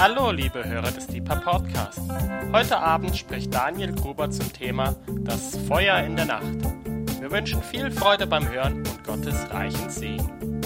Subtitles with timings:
[0.00, 1.98] Hallo, liebe Hörer des Deeper Podcast.
[2.52, 6.54] Heute Abend spricht Daniel Gruber zum Thema Das Feuer in der Nacht.
[7.18, 10.60] Wir wünschen viel Freude beim Hören und Gottes reichen Segen.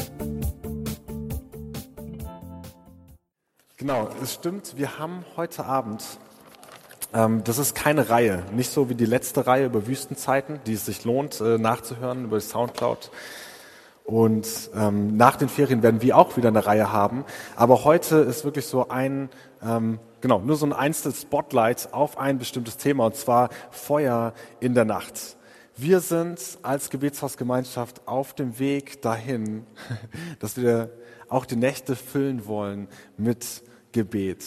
[3.79, 6.05] Genau, es stimmt, wir haben heute Abend,
[7.15, 10.85] ähm, das ist keine Reihe, nicht so wie die letzte Reihe über Wüstenzeiten, die es
[10.85, 13.11] sich lohnt äh, nachzuhören über Soundcloud.
[14.05, 17.25] Und ähm, nach den Ferien werden wir auch wieder eine Reihe haben.
[17.57, 19.31] Aber heute ist wirklich so ein,
[19.63, 24.75] ähm, genau, nur so ein einzelnes Spotlight auf ein bestimmtes Thema, und zwar Feuer in
[24.75, 25.37] der Nacht.
[25.77, 29.67] Wir sind als Gebetshausgemeinschaft auf dem Weg dahin,
[30.41, 30.91] dass wir
[31.29, 34.45] auch die Nächte füllen wollen mit Gebet.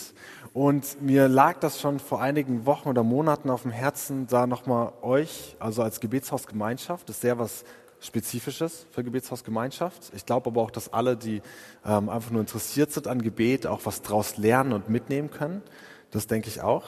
[0.54, 4.94] Und mir lag das schon vor einigen Wochen oder Monaten auf dem Herzen, da nochmal
[5.02, 7.66] euch, also als Gebetshausgemeinschaft, ist sehr was
[8.05, 10.12] Spezifisches für Gebetshausgemeinschaft.
[10.16, 11.41] Ich glaube aber auch, dass alle, die
[11.86, 15.63] ähm, einfach nur interessiert sind an Gebet, auch was daraus lernen und mitnehmen können.
[16.12, 16.84] Das denke ich auch.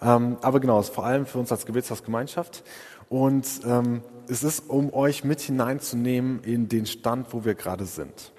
[0.00, 2.64] Ähm, aber genau, es ist vor allem für uns als Gebetshausgemeinschaft.
[3.08, 8.32] Und ähm, es ist, um euch mit hineinzunehmen in den Stand, wo wir gerade sind.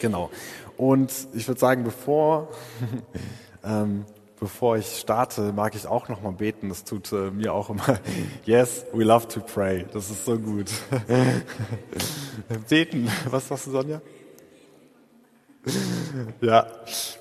[0.00, 0.30] Genau.
[0.76, 2.48] Und ich würde sagen, bevor,
[3.64, 4.04] ähm,
[4.44, 6.68] bevor ich starte, mag ich auch nochmal beten.
[6.68, 7.98] Das tut äh, mir auch immer.
[8.44, 9.86] Yes, we love to pray.
[9.90, 10.70] Das ist so gut.
[12.68, 13.10] beten.
[13.30, 14.02] Was sagst du, Sonja?
[16.40, 16.66] Ja,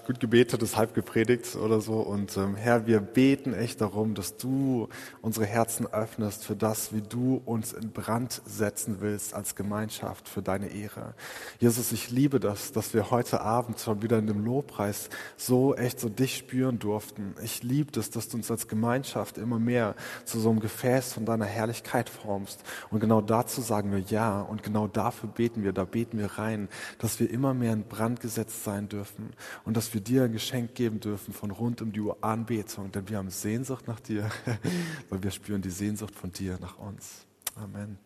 [0.06, 1.96] gut gebetet ist halb gepredigt oder so.
[1.96, 4.90] Und ähm, Herr, wir beten echt darum, dass du
[5.22, 10.42] unsere Herzen öffnest für das, wie du uns in Brand setzen willst als Gemeinschaft für
[10.42, 11.14] deine Ehre.
[11.60, 16.00] Jesus, ich liebe das, dass wir heute Abend schon wieder in dem Lobpreis so echt
[16.00, 17.36] so dich spüren durften.
[17.44, 21.26] Ich liebe das, dass du uns als Gemeinschaft immer mehr zu so einem Gefäß von
[21.26, 22.62] deiner Herrlichkeit formst.
[22.92, 24.42] Und genau dazu sagen wir ja.
[24.42, 26.68] Und genau dafür beten wir, da beten wir rein,
[27.00, 28.33] dass wir immer mehr in Brand gesetzt
[28.64, 29.34] sein dürfen
[29.66, 33.08] und dass wir dir ein Geschenk geben dürfen von rund um die Uhr Anbetung, denn
[33.10, 34.30] wir haben Sehnsucht nach dir,
[35.10, 37.26] weil wir spüren die Sehnsucht von dir nach uns.
[37.56, 37.98] Amen.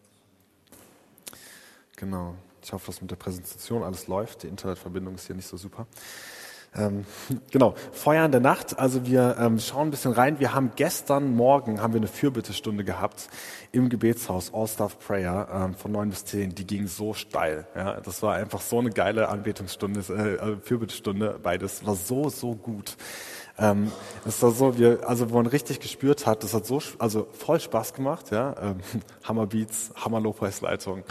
[1.95, 2.35] Genau.
[2.61, 4.43] Ich hoffe, dass mit der Präsentation alles läuft.
[4.43, 5.87] Die Internetverbindung ist hier nicht so super.
[6.77, 7.05] Ähm,
[7.51, 8.79] genau, Feuer in der Nacht.
[8.79, 10.39] Also wir ähm, schauen ein bisschen rein.
[10.39, 13.29] Wir haben gestern Morgen haben wir eine Fürbittestunde gehabt
[13.71, 16.55] im Gebetshaus All Staff Prayer ähm, von neun bis zehn.
[16.55, 17.67] Die ging so steil.
[17.75, 21.39] Ja, das war einfach so eine geile Anbetungsstunde, äh, Fürbittestunde.
[21.41, 22.95] Beides war so so gut.
[23.59, 23.91] Ähm,
[24.25, 27.59] es war so, wir, also wo man richtig gespürt hat, das hat so, also voll
[27.59, 28.77] Spaß gemacht, ja, ähm,
[29.23, 31.03] Hammer Beats, Hammer Lobpreisleitung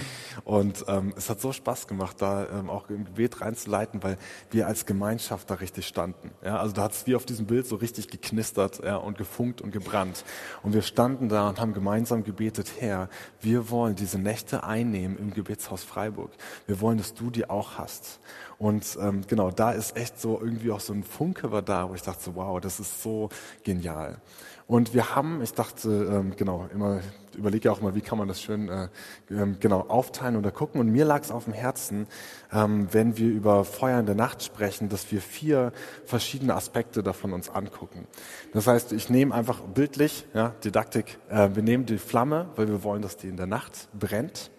[0.44, 4.16] und ähm, es hat so Spaß gemacht, da ähm, auch im Gebet reinzuleiten, weil
[4.52, 7.66] wir als Gemeinschaft da richtig standen, ja, also da hat es wie auf diesem Bild
[7.66, 10.24] so richtig geknistert, ja, und gefunkt und gebrannt.
[10.62, 13.08] Und wir standen da und haben gemeinsam gebetet, Herr,
[13.40, 16.30] wir wollen diese Nächte einnehmen im Gebetshaus Freiburg,
[16.66, 18.20] wir wollen, dass du die auch hast.
[18.58, 21.94] Und ähm, genau, da ist echt so irgendwie auch so ein Funke war da, wo
[21.94, 23.28] ich dachte so, wow, das ist so
[23.64, 24.20] genial.
[24.68, 27.00] Und wir haben, ich dachte, ähm, genau, immer
[27.36, 28.88] überlege auch mal, wie kann man das schön äh,
[29.30, 30.80] ähm, genau aufteilen oder gucken.
[30.80, 32.08] Und mir lag es auf dem Herzen,
[32.52, 35.72] ähm, wenn wir über Feuer in der Nacht sprechen, dass wir vier
[36.04, 38.08] verschiedene Aspekte davon uns angucken.
[38.52, 42.82] Das heißt, ich nehme einfach bildlich, ja, Didaktik, äh, wir nehmen die Flamme, weil wir
[42.82, 44.50] wollen, dass die in der Nacht brennt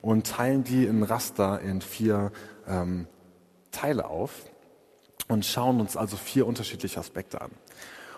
[0.00, 2.32] und teilen die in Raster in vier
[2.66, 3.06] ähm,
[3.70, 4.51] Teile auf
[5.32, 7.50] und schauen uns also vier unterschiedliche Aspekte an.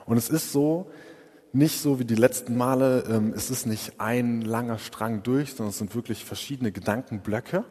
[0.06, 0.90] Und es ist so,
[1.52, 5.70] nicht so wie die letzten Male, ähm, es ist nicht ein langer Strang durch, sondern
[5.70, 7.64] es sind wirklich verschiedene Gedankenblöcke.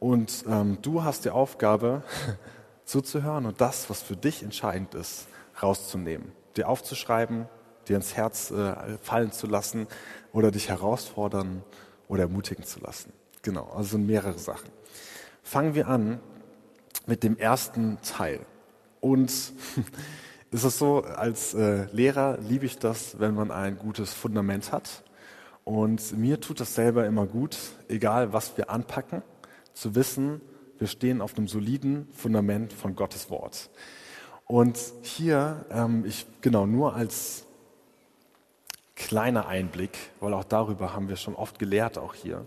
[0.00, 2.02] Und ähm, du hast die Aufgabe,
[2.84, 5.28] zuzuhören und das, was für dich entscheidend ist,
[5.62, 7.46] rauszunehmen, dir aufzuschreiben,
[7.86, 9.86] dir ins Herz äh, fallen zu lassen
[10.32, 11.62] oder dich herausfordern
[12.08, 13.12] oder ermutigen zu lassen.
[13.42, 14.70] Genau, also mehrere Sachen.
[15.42, 16.20] Fangen wir an
[17.06, 18.40] mit dem ersten Teil.
[19.00, 19.30] Und
[20.50, 25.02] ist es so, als äh, Lehrer liebe ich das, wenn man ein gutes Fundament hat.
[25.64, 29.22] Und mir tut das selber immer gut, egal was wir anpacken,
[29.74, 30.40] zu wissen,
[30.78, 33.68] wir stehen auf einem soliden Fundament von Gottes Wort.
[34.46, 37.44] Und hier, ähm, ich genau nur als
[38.94, 42.46] kleiner Einblick, weil auch darüber haben wir schon oft gelehrt, auch hier,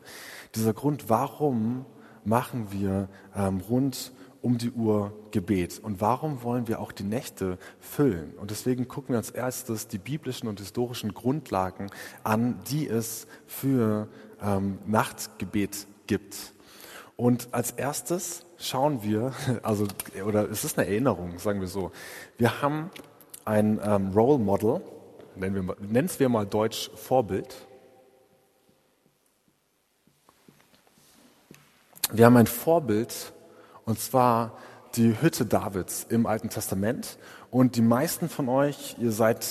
[0.56, 1.86] dieser Grund, warum
[2.26, 4.12] machen wir ähm, rund
[4.42, 5.80] um die Uhr Gebet.
[5.80, 8.34] Und warum wollen wir auch die Nächte füllen?
[8.38, 11.88] Und deswegen gucken wir als erstes die biblischen und historischen Grundlagen
[12.24, 14.08] an, die es für
[14.42, 16.54] ähm, Nachtgebet gibt.
[17.16, 19.34] Und als erstes schauen wir,
[19.64, 19.86] also,
[20.26, 21.92] oder es ist eine Erinnerung, sagen wir so.
[22.38, 22.90] Wir haben
[23.46, 24.82] ein ähm, Role Model,
[25.36, 27.68] nennen wir, nennen wir mal Deutsch Vorbild.
[32.12, 33.32] Wir haben ein Vorbild
[33.86, 34.58] und zwar
[34.96, 37.18] die Hütte Davids im Alten Testament.
[37.50, 39.46] Und die meisten von euch, ihr seid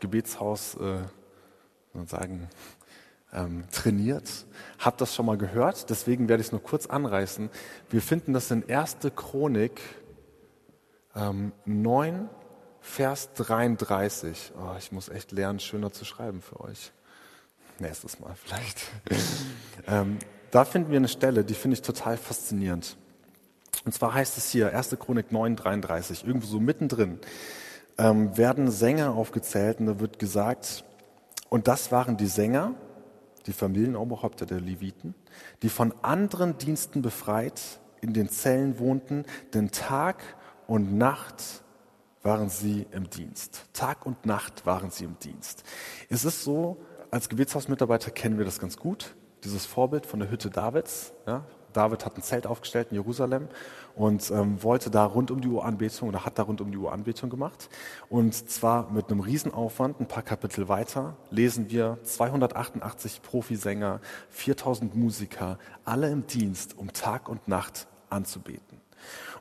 [0.00, 0.98] Gebetshaus, äh,
[2.06, 2.48] sagen,
[3.32, 4.46] ähm, trainiert,
[4.78, 5.90] habt das schon mal gehört.
[5.90, 7.50] Deswegen werde ich es nur kurz anreißen.
[7.90, 8.98] Wir finden das in 1.
[9.14, 9.80] Chronik
[11.14, 12.28] ähm, 9,
[12.80, 14.52] Vers 33.
[14.56, 16.92] Oh, ich muss echt lernen, schöner zu schreiben für euch.
[17.78, 18.82] Nächstes Mal vielleicht.
[19.86, 20.18] ähm,
[20.50, 22.96] da finden wir eine Stelle, die finde ich total faszinierend.
[23.84, 24.96] Und zwar heißt es hier, 1.
[24.98, 27.18] Chronik 9, 33, irgendwo so mittendrin,
[27.98, 30.84] ähm, werden Sänger aufgezählt und da wird gesagt,
[31.48, 32.74] und das waren die Sänger,
[33.46, 35.14] die Familienoberhäupter der Leviten,
[35.62, 37.60] die von anderen Diensten befreit
[38.00, 40.22] in den Zellen wohnten, denn Tag
[40.66, 41.62] und Nacht
[42.22, 43.66] waren sie im Dienst.
[43.72, 45.62] Tag und Nacht waren sie im Dienst.
[46.08, 46.78] Es ist so,
[47.10, 51.12] als Gebetshausmitarbeiter kennen wir das ganz gut, dieses Vorbild von der Hütte Davids.
[51.26, 51.44] Ja?
[51.74, 53.48] David hat ein Zelt aufgestellt in Jerusalem
[53.94, 56.78] und ähm, wollte da rund um die Uhr Anbetung oder hat da rund um die
[56.78, 57.68] Uhr Anbetung gemacht.
[58.08, 64.00] Und zwar mit einem Riesenaufwand, ein paar Kapitel weiter, lesen wir 288 Profisänger,
[64.30, 68.80] 4000 Musiker, alle im Dienst, um Tag und Nacht anzubeten.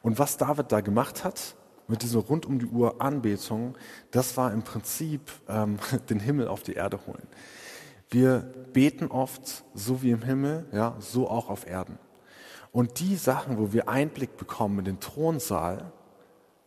[0.01, 1.55] Und was David da gemacht hat,
[1.87, 3.75] mit dieser rund um die Uhr Anbetung,
[4.11, 5.77] das war im Prinzip ähm,
[6.09, 7.27] den Himmel auf die Erde holen.
[8.09, 8.41] Wir
[8.73, 11.97] beten oft so wie im Himmel, ja, so auch auf Erden.
[12.73, 15.93] Und die Sachen, wo wir Einblick bekommen in den Thronsaal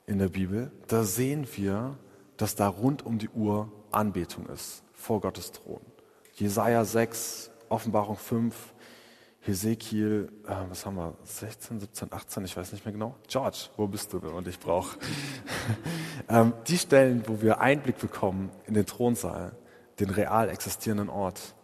[0.07, 1.99] in der Bibel, da sehen wir,
[2.37, 5.81] dass da rund um die Uhr Anbetung ist vor Gottes Thron.
[6.35, 8.55] Jesaja 6, Offenbarung 5,
[9.41, 13.17] Hesekiel, äh, was haben wir, 16, 17, 18, ich weiß nicht mehr genau.
[13.27, 14.19] George, wo bist du?
[14.19, 14.99] Und ich brauche
[16.29, 19.57] ähm, die Stellen, wo wir Einblick bekommen in den Thronsaal,
[19.99, 21.55] den real existierenden Ort,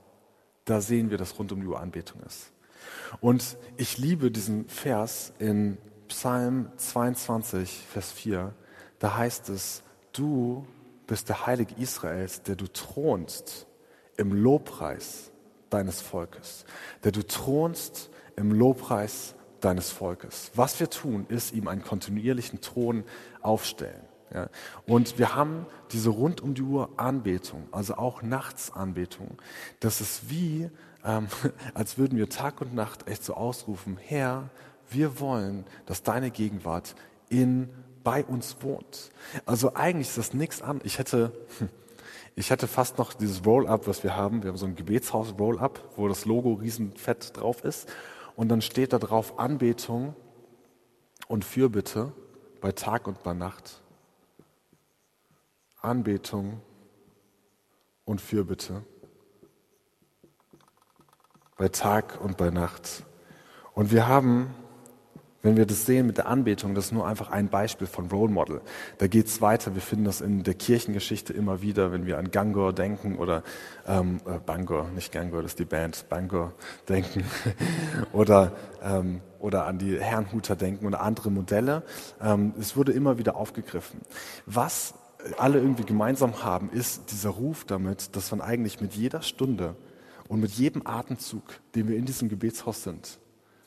[0.64, 2.51] da sehen wir, dass rund um die Uhr Anbetung ist.
[3.20, 5.78] Und ich liebe diesen Vers in
[6.08, 8.54] Psalm 22, Vers 4.
[8.98, 10.66] Da heißt es, du
[11.06, 13.66] bist der Heilige Israels, der du thronst
[14.16, 15.30] im Lobpreis
[15.70, 16.64] deines Volkes.
[17.02, 20.50] Der du thronst im Lobpreis deines Volkes.
[20.54, 23.04] Was wir tun, ist ihm einen kontinuierlichen Thron
[23.40, 24.02] aufstellen.
[24.34, 24.48] Ja.
[24.86, 29.38] Und wir haben diese rund um die Uhr Anbetung, also auch Nachtsanbetung.
[29.80, 30.70] Das ist wie
[31.04, 31.28] ähm,
[31.74, 34.50] als würden wir Tag und Nacht echt so ausrufen, Herr,
[34.90, 36.94] wir wollen, dass deine Gegenwart
[37.28, 37.68] in,
[38.04, 39.10] bei uns wohnt.
[39.46, 40.80] Also eigentlich ist das nichts an.
[40.84, 41.32] Ich hätte,
[42.34, 44.42] ich hätte fast noch dieses Roll-Up, was wir haben.
[44.42, 47.88] Wir haben so ein Gebetshaus-Roll-Up, wo das Logo riesenfett drauf ist.
[48.36, 50.14] Und dann steht da drauf Anbetung
[51.28, 52.12] und Fürbitte
[52.60, 53.82] bei Tag und bei Nacht.
[55.80, 56.60] Anbetung
[58.04, 58.84] und Fürbitte
[61.62, 63.04] bei Tag und bei Nacht.
[63.72, 64.52] Und wir haben,
[65.42, 68.32] wenn wir das sehen mit der Anbetung, das ist nur einfach ein Beispiel von Role
[68.32, 68.62] Model.
[68.98, 69.72] Da geht es weiter.
[69.76, 73.44] Wir finden das in der Kirchengeschichte immer wieder, wenn wir an Gangor denken oder
[73.86, 76.52] ähm, äh, Bangor, nicht Gangor, das ist die Band, Bangor
[76.88, 77.22] denken
[78.12, 78.50] oder
[78.82, 81.84] ähm, oder an die Herrnhuter denken oder andere Modelle.
[82.20, 84.00] Ähm, es wurde immer wieder aufgegriffen.
[84.46, 84.94] Was
[85.38, 89.76] alle irgendwie gemeinsam haben, ist dieser Ruf damit, dass man eigentlich mit jeder Stunde
[90.32, 91.42] und mit jedem Atemzug,
[91.74, 93.18] den wir in diesem Gebetshaus sind,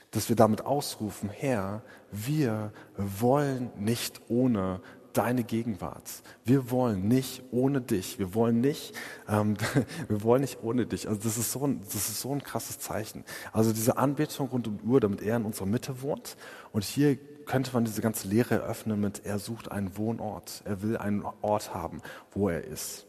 [0.09, 4.81] dass wir damit ausrufen, Herr, wir wollen nicht ohne
[5.13, 6.23] deine Gegenwart.
[6.43, 8.17] Wir wollen nicht ohne dich.
[8.17, 8.95] Wir wollen nicht,
[9.29, 9.57] ähm,
[10.07, 11.07] wir wollen nicht ohne dich.
[11.07, 13.25] Also das ist so ein, das ist so ein krasses Zeichen.
[13.53, 16.35] Also diese Anbetung rund um die Uhr, damit er in unserer Mitte wohnt.
[16.71, 20.63] Und hier könnte man diese ganze Lehre eröffnen mit, er sucht einen Wohnort.
[20.65, 22.01] Er will einen Ort haben,
[22.31, 23.05] wo er ist.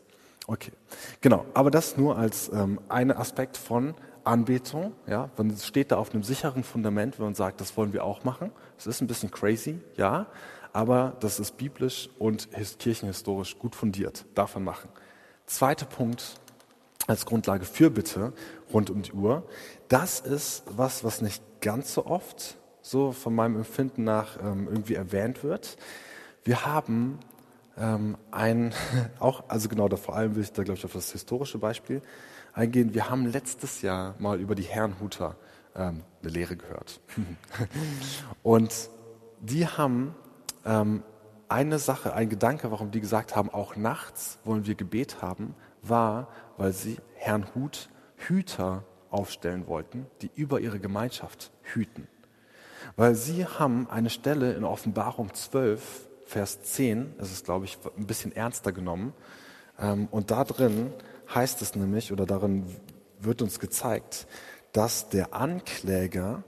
[0.46, 0.72] Okay,
[1.20, 1.44] genau.
[1.54, 4.92] Aber das nur als ähm, ein Aspekt von Anbetung.
[5.06, 8.24] Ja, man steht da auf einem sicheren Fundament, wenn man sagt, das wollen wir auch
[8.24, 8.50] machen.
[8.76, 10.26] Es ist ein bisschen crazy, ja,
[10.72, 12.48] aber das ist biblisch und
[12.78, 14.26] kirchenhistorisch gut fundiert.
[14.34, 14.90] Davon machen.
[15.46, 16.40] Zweiter Punkt
[17.06, 18.32] als Grundlage für Bitte
[18.72, 19.44] rund um die Uhr.
[19.88, 24.94] Das ist was, was nicht ganz so oft so von meinem Empfinden nach ähm, irgendwie
[24.94, 25.76] erwähnt wird.
[26.44, 27.18] Wir haben
[27.78, 28.72] ähm, ein,
[29.18, 32.02] auch, also genau, da vor allem will ich da, glaube ich, auf das historische Beispiel
[32.52, 32.94] eingehen.
[32.94, 35.36] Wir haben letztes Jahr mal über die Herrnhuter
[35.74, 37.00] ähm, eine Lehre gehört.
[38.42, 38.90] Und
[39.40, 40.14] die haben
[40.64, 41.02] ähm,
[41.48, 46.28] eine Sache, ein Gedanke, warum die gesagt haben, auch nachts wollen wir Gebet haben, war,
[46.56, 52.08] weil sie Herrn Hut Hüter aufstellen wollten, die über ihre Gemeinschaft hüten.
[52.96, 58.06] Weil sie haben eine Stelle in Offenbarung 12 Vers 10, das ist, glaube ich, ein
[58.06, 59.14] bisschen ernster genommen.
[59.78, 60.92] Ähm, und da drin
[61.32, 62.66] heißt es nämlich, oder darin
[63.20, 64.26] wird uns gezeigt,
[64.72, 66.42] dass der Ankläger,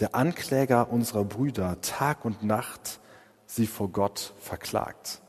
[0.00, 3.00] der Ankläger unserer Brüder Tag und Nacht
[3.46, 5.22] sie vor Gott verklagt.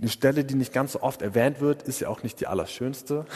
[0.00, 3.26] Eine Stelle, die nicht ganz so oft erwähnt wird, ist ja auch nicht die allerschönste.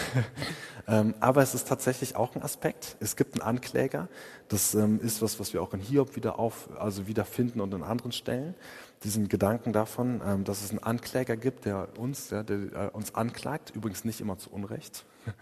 [0.86, 2.98] Ähm, aber es ist tatsächlich auch ein Aspekt.
[3.00, 4.06] Es gibt einen Ankläger.
[4.48, 7.82] Das ähm, ist was, was wir auch in Hiob wieder auf, also wiederfinden und an
[7.82, 8.54] anderen Stellen.
[9.02, 13.14] Diesen Gedanken davon, ähm, dass es einen Ankläger gibt, der uns, ja, der äh, uns
[13.14, 13.72] anklagt.
[13.74, 15.06] Übrigens nicht immer zu Unrecht.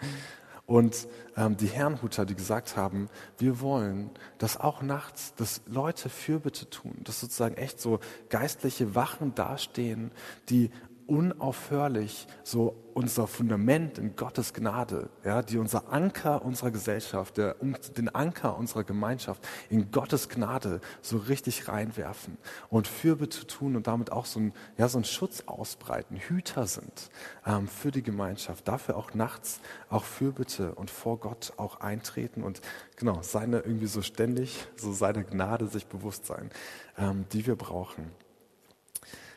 [0.65, 6.71] Und ähm, die Herrenhuter, die gesagt haben, wir wollen, dass auch nachts, dass Leute Fürbitte
[6.71, 7.99] tun, dass sozusagen echt so
[8.29, 10.13] geistliche Wachen dastehen,
[10.49, 10.71] die
[11.13, 17.57] unaufhörlich so unser Fundament in Gottes Gnade, ja, die unser Anker unserer Gesellschaft, der,
[17.99, 22.39] den Anker unserer Gemeinschaft in Gottes Gnade so richtig reinwerfen
[22.71, 27.11] und Fürbitte tun und damit auch so ein, ja, so einen Schutz ausbreiten, Hüter sind
[27.45, 32.63] ähm, für die Gemeinschaft, dafür auch nachts auch Fürbitte und vor Gott auch eintreten und
[32.97, 36.49] genau seine irgendwie so ständig, so seiner Gnade sich bewusst sein,
[36.97, 38.11] ähm, die wir brauchen.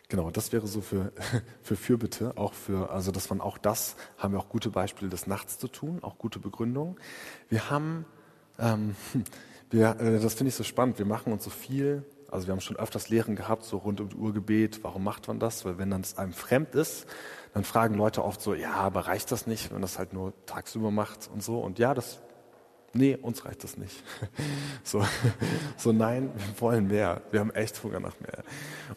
[0.08, 1.12] Genau, das wäre so für,
[1.64, 5.28] für Fürbitte, auch für, also dass man auch das, haben wir auch gute Beispiele des
[5.28, 6.96] Nachts zu tun, auch gute Begründungen.
[7.50, 8.06] Wir haben,
[8.60, 8.96] ähm,
[9.72, 12.62] wir, äh, das finde ich so spannend, wir machen uns so viel, also wir haben
[12.62, 15.66] schon öfters Lehren gehabt, so rund um Urgebet, warum macht man das?
[15.66, 17.08] Weil wenn dann es einem fremd ist,
[17.54, 20.34] dann fragen Leute oft so, ja, aber reicht das nicht, wenn man das halt nur
[20.46, 21.60] tagsüber macht und so.
[21.60, 22.20] Und ja, das
[22.96, 24.04] nee, uns reicht das nicht.
[24.84, 25.04] So,
[25.78, 27.22] so nein, wir wollen mehr.
[27.32, 28.44] Wir haben echt Hunger nach mehr.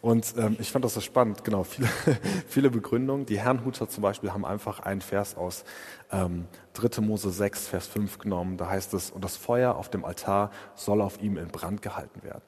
[0.02, 1.88] Und ähm, ich fand das so spannend, genau, viele,
[2.46, 3.24] viele Begründungen.
[3.24, 5.64] Die Herrnhuter zum Beispiel haben einfach einen Vers aus
[6.12, 7.00] ähm, 3.
[7.00, 8.58] Mose 6, Vers 5 genommen.
[8.58, 12.22] Da heißt es, und das Feuer auf dem Altar soll auf ihm in Brand gehalten
[12.22, 12.42] werden.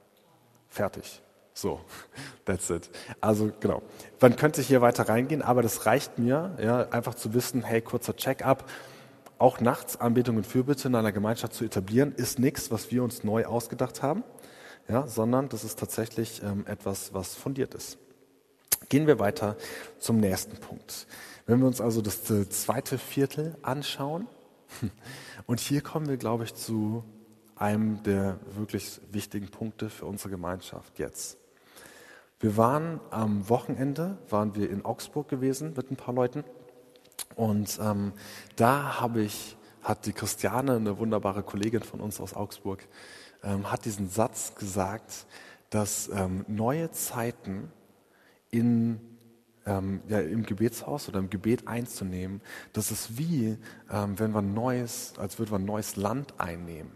[0.68, 1.22] Fertig.
[1.54, 1.80] So,
[2.44, 2.90] that's it.
[3.20, 3.82] Also genau.
[4.20, 8.14] Man könnte hier weiter reingehen, aber das reicht mir, ja, einfach zu wissen, hey, kurzer
[8.16, 8.68] Check-up
[9.40, 13.24] auch nachts Anbetung und Fürbitte in einer Gemeinschaft zu etablieren, ist nichts, was wir uns
[13.24, 14.22] neu ausgedacht haben,
[14.86, 17.98] ja, sondern das ist tatsächlich ähm, etwas, was fundiert ist.
[18.90, 19.56] Gehen wir weiter
[19.98, 21.06] zum nächsten Punkt.
[21.46, 24.26] Wenn wir uns also das äh, zweite Viertel anschauen,
[25.46, 27.02] und hier kommen wir, glaube ich, zu
[27.56, 31.38] einem der wirklich wichtigen Punkte für unsere Gemeinschaft jetzt.
[32.40, 36.44] Wir waren am Wochenende, waren wir in Augsburg gewesen mit ein paar Leuten
[37.40, 38.12] und ähm,
[38.56, 42.86] da habe ich, hat die Christiane, eine wunderbare Kollegin von uns aus Augsburg,
[43.42, 45.24] ähm, hat diesen Satz gesagt,
[45.70, 47.72] dass ähm, neue Zeiten
[48.50, 49.00] in,
[49.64, 52.42] ähm, ja, im Gebetshaus oder im Gebet einzunehmen,
[52.74, 53.56] das ist wie,
[53.90, 56.92] ähm, wenn wir neues, als würden wir ein neues Land einnehmen.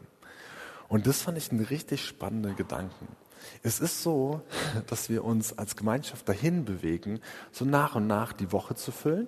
[0.89, 3.09] Und das fand ich einen richtig spannenden Gedanken.
[3.63, 4.43] Es ist so,
[4.89, 7.21] dass wir uns als Gemeinschaft dahin bewegen,
[7.51, 9.27] so nach und nach die Woche zu füllen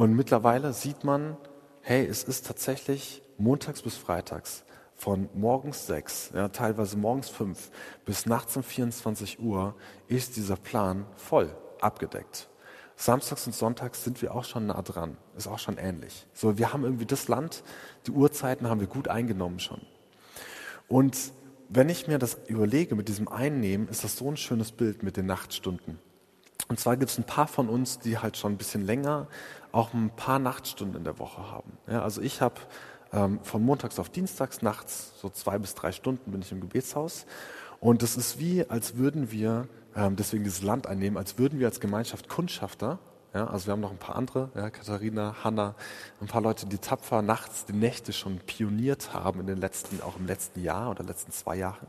[0.00, 1.36] und mittlerweile sieht man,
[1.82, 4.64] hey, es ist tatsächlich montags bis freitags
[4.96, 7.70] von morgens sechs, ja, teilweise morgens fünf
[8.06, 9.74] bis nachts um 24 Uhr
[10.08, 12.48] ist dieser Plan voll abgedeckt.
[12.96, 16.26] Samstags und Sonntags sind wir auch schon nah dran, ist auch schon ähnlich.
[16.32, 17.62] So, wir haben irgendwie das Land,
[18.06, 19.82] die Uhrzeiten haben wir gut eingenommen schon.
[20.88, 21.18] Und
[21.68, 25.18] wenn ich mir das überlege mit diesem Einnehmen, ist das so ein schönes Bild mit
[25.18, 25.98] den Nachtstunden.
[26.70, 29.26] Und zwar gibt es ein paar von uns, die halt schon ein bisschen länger
[29.72, 31.72] auch ein paar Nachtstunden in der Woche haben.
[31.86, 32.56] Ja, also ich habe
[33.12, 37.26] ähm, von montags auf dienstags nachts so zwei bis drei Stunden bin ich im Gebetshaus.
[37.80, 41.66] Und das ist wie, als würden wir, ähm, deswegen dieses Land einnehmen, als würden wir
[41.66, 42.98] als Gemeinschaft Kundschafter,
[43.32, 45.76] ja, also wir haben noch ein paar andere, ja, Katharina, Hanna,
[46.20, 50.16] ein paar Leute, die tapfer nachts die Nächte schon pioniert haben in den letzten, auch
[50.16, 51.86] im letzten Jahr oder letzten zwei Jahren.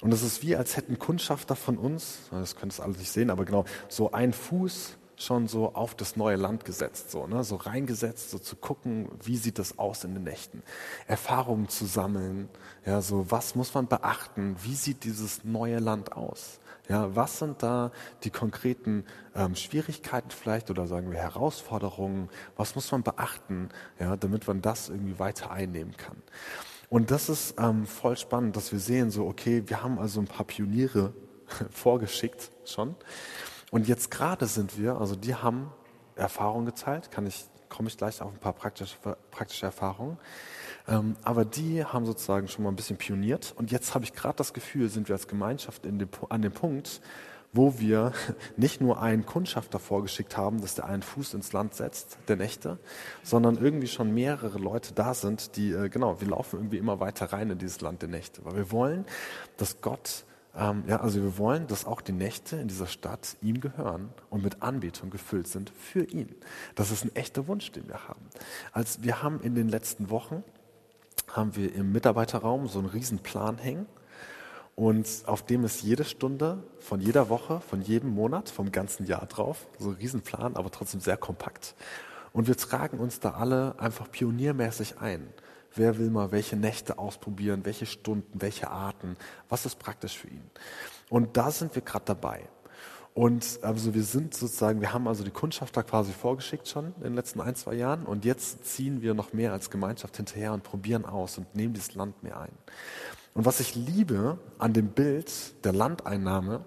[0.00, 3.30] Und es ist wie, als hätten Kundschafter von uns, das könnt ihr alle nicht sehen,
[3.30, 7.44] aber genau, so ein Fuß schon so auf das neue Land gesetzt, so, ne?
[7.44, 10.62] so reingesetzt, so zu gucken, wie sieht das aus in den Nächten,
[11.06, 12.48] Erfahrungen zu sammeln,
[12.84, 17.62] ja, so was muss man beachten, wie sieht dieses neue Land aus, ja, was sind
[17.62, 17.92] da
[18.24, 19.04] die konkreten
[19.34, 24.88] ähm, Schwierigkeiten vielleicht oder sagen wir Herausforderungen, was muss man beachten, ja, damit man das
[24.88, 26.16] irgendwie weiter einnehmen kann.
[26.90, 30.26] Und das ist ähm, voll spannend, dass wir sehen, so, okay, wir haben also ein
[30.26, 31.14] paar Pioniere
[31.70, 32.94] vorgeschickt schon.
[33.74, 35.68] Und jetzt gerade sind wir, also die haben
[36.14, 38.96] Erfahrungen geteilt, kann ich, komme ich gleich auf ein paar praktische,
[39.32, 40.16] praktische Erfahrungen.
[40.86, 43.52] Ähm, aber die haben sozusagen schon mal ein bisschen pioniert.
[43.56, 47.00] Und jetzt habe ich gerade das Gefühl, sind wir als Gemeinschaft dem, an dem Punkt,
[47.52, 48.12] wo wir
[48.56, 52.78] nicht nur einen Kundschafter vorgeschickt haben, dass der einen Fuß ins Land setzt, der Nächte,
[53.24, 57.32] sondern irgendwie schon mehrere Leute da sind, die, äh, genau, wir laufen irgendwie immer weiter
[57.32, 59.04] rein in dieses Land der Nächte, weil wir wollen,
[59.56, 60.26] dass Gott,
[60.56, 64.42] ähm, ja, also wir wollen, dass auch die Nächte in dieser Stadt ihm gehören und
[64.42, 66.34] mit Anbetung gefüllt sind für ihn.
[66.74, 68.20] Das ist ein echter Wunsch, den wir haben.
[68.72, 70.44] Als wir haben in den letzten Wochen,
[71.28, 73.86] haben wir im Mitarbeiterraum so einen riesen Plan hängen
[74.76, 79.26] und auf dem ist jede Stunde von jeder Woche, von jedem Monat, vom ganzen Jahr
[79.26, 79.66] drauf.
[79.78, 81.74] So ein Riesenplan, aber trotzdem sehr kompakt.
[82.32, 85.28] Und wir tragen uns da alle einfach pioniermäßig ein.
[85.76, 89.16] Wer will mal welche Nächte ausprobieren, welche Stunden, welche Arten,
[89.48, 90.50] was ist praktisch für ihn?
[91.10, 92.48] Und da sind wir gerade dabei.
[93.14, 97.04] Und also wir sind sozusagen, wir haben also die Kundschaft da quasi vorgeschickt schon in
[97.04, 100.64] den letzten ein, zwei Jahren und jetzt ziehen wir noch mehr als Gemeinschaft hinterher und
[100.64, 102.52] probieren aus und nehmen dieses Land mehr ein.
[103.34, 106.64] Und was ich liebe an dem Bild der Landeinnahme,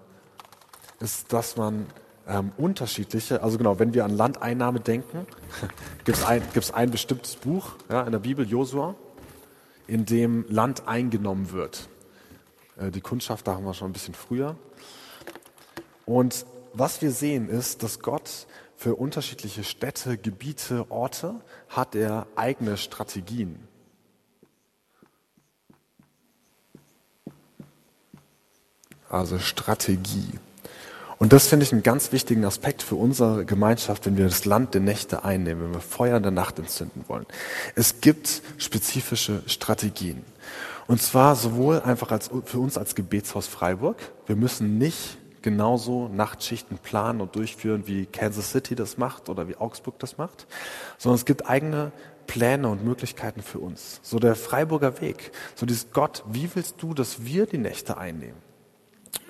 [1.00, 1.86] ist, dass man
[2.28, 5.26] ähm, unterschiedliche, also genau, wenn wir an Landeinnahme denken,
[6.04, 6.42] gibt es ein,
[6.74, 8.94] ein bestimmtes Buch ja, in der Bibel, Josua,
[9.86, 11.88] in dem Land eingenommen wird.
[12.76, 14.56] Äh, die Kundschaft, da haben wir schon ein bisschen früher.
[16.04, 16.44] Und
[16.74, 23.66] was wir sehen ist, dass Gott für unterschiedliche Städte, Gebiete, Orte hat er eigene Strategien.
[29.08, 30.38] Also Strategie.
[31.18, 34.74] Und das finde ich einen ganz wichtigen Aspekt für unsere Gemeinschaft, wenn wir das Land
[34.74, 37.26] der Nächte einnehmen, wenn wir Feuer in der Nacht entzünden wollen.
[37.74, 40.24] Es gibt spezifische Strategien.
[40.86, 43.96] Und zwar sowohl einfach als, für uns als Gebetshaus Freiburg.
[44.26, 49.56] Wir müssen nicht genauso Nachtschichten planen und durchführen, wie Kansas City das macht oder wie
[49.56, 50.46] Augsburg das macht,
[50.98, 51.92] sondern es gibt eigene
[52.26, 54.00] Pläne und Möglichkeiten für uns.
[54.02, 58.47] So der Freiburger Weg, so dieses Gott, wie willst du, dass wir die Nächte einnehmen?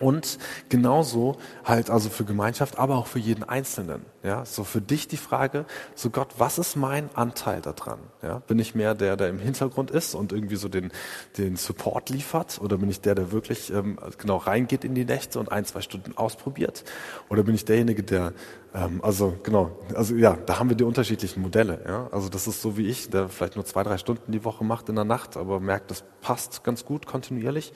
[0.01, 0.39] Und
[0.69, 4.03] genauso halt also für Gemeinschaft, aber auch für jeden Einzelnen.
[4.23, 5.65] Ja, so für dich die Frage,
[5.95, 7.99] so Gott, was ist mein Anteil daran?
[8.23, 10.93] Ja, bin ich mehr der, der im Hintergrund ist und irgendwie so den,
[11.37, 12.61] den Support liefert?
[12.61, 15.81] Oder bin ich der, der wirklich ähm, genau reingeht in die Nächte und ein, zwei
[15.81, 16.85] Stunden ausprobiert?
[17.29, 18.33] Oder bin ich derjenige, der,
[18.75, 21.81] ähm, also genau, also ja, da haben wir die unterschiedlichen Modelle.
[21.87, 24.65] Ja, also das ist so wie ich, der vielleicht nur zwei, drei Stunden die Woche
[24.65, 27.73] macht in der Nacht, aber merkt, das passt ganz gut kontinuierlich.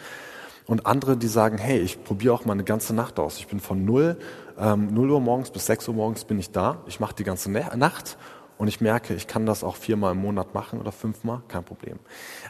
[0.66, 3.38] Und andere, die sagen, hey, ich probiere auch mal eine ganze Nacht aus.
[3.38, 4.16] Ich bin von 0,
[4.58, 6.82] ähm, 0 Uhr morgens bis 6 Uhr morgens bin ich da.
[6.86, 8.16] Ich mache die ganze Nacht
[8.58, 11.98] und ich merke, ich kann das auch viermal im Monat machen oder fünfmal, kein Problem.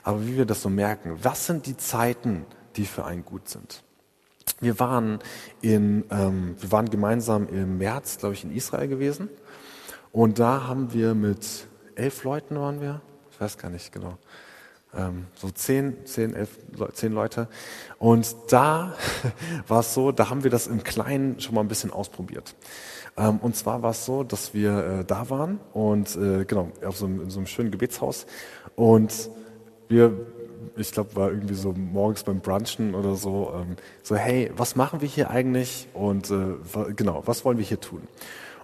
[0.02, 2.44] Aber wie wir das so merken, was sind die Zeiten,
[2.76, 3.82] die für einen gut sind?
[4.60, 5.20] Wir waren,
[5.60, 9.28] in, ähm, wir waren gemeinsam im März, glaube ich, in Israel gewesen.
[10.12, 14.18] Und da haben wir mit elf Leuten waren wir, ich weiß gar nicht genau,
[15.35, 16.59] so zehn, zehn, elf,
[16.92, 17.48] zehn Leute.
[17.98, 18.94] Und da
[19.68, 22.55] war es so, da haben wir das im Kleinen schon mal ein bisschen ausprobiert.
[23.16, 26.96] Ähm, und zwar war es so, dass wir äh, da waren und äh, genau, auf
[26.96, 28.26] so, in so einem schönen Gebetshaus.
[28.74, 29.31] Und
[29.88, 30.12] wir,
[30.76, 35.02] ich glaube, war irgendwie so morgens beim Brunchen oder so, ähm, so, hey, was machen
[35.02, 35.88] wir hier eigentlich?
[35.92, 38.02] Und äh, genau, was wollen wir hier tun?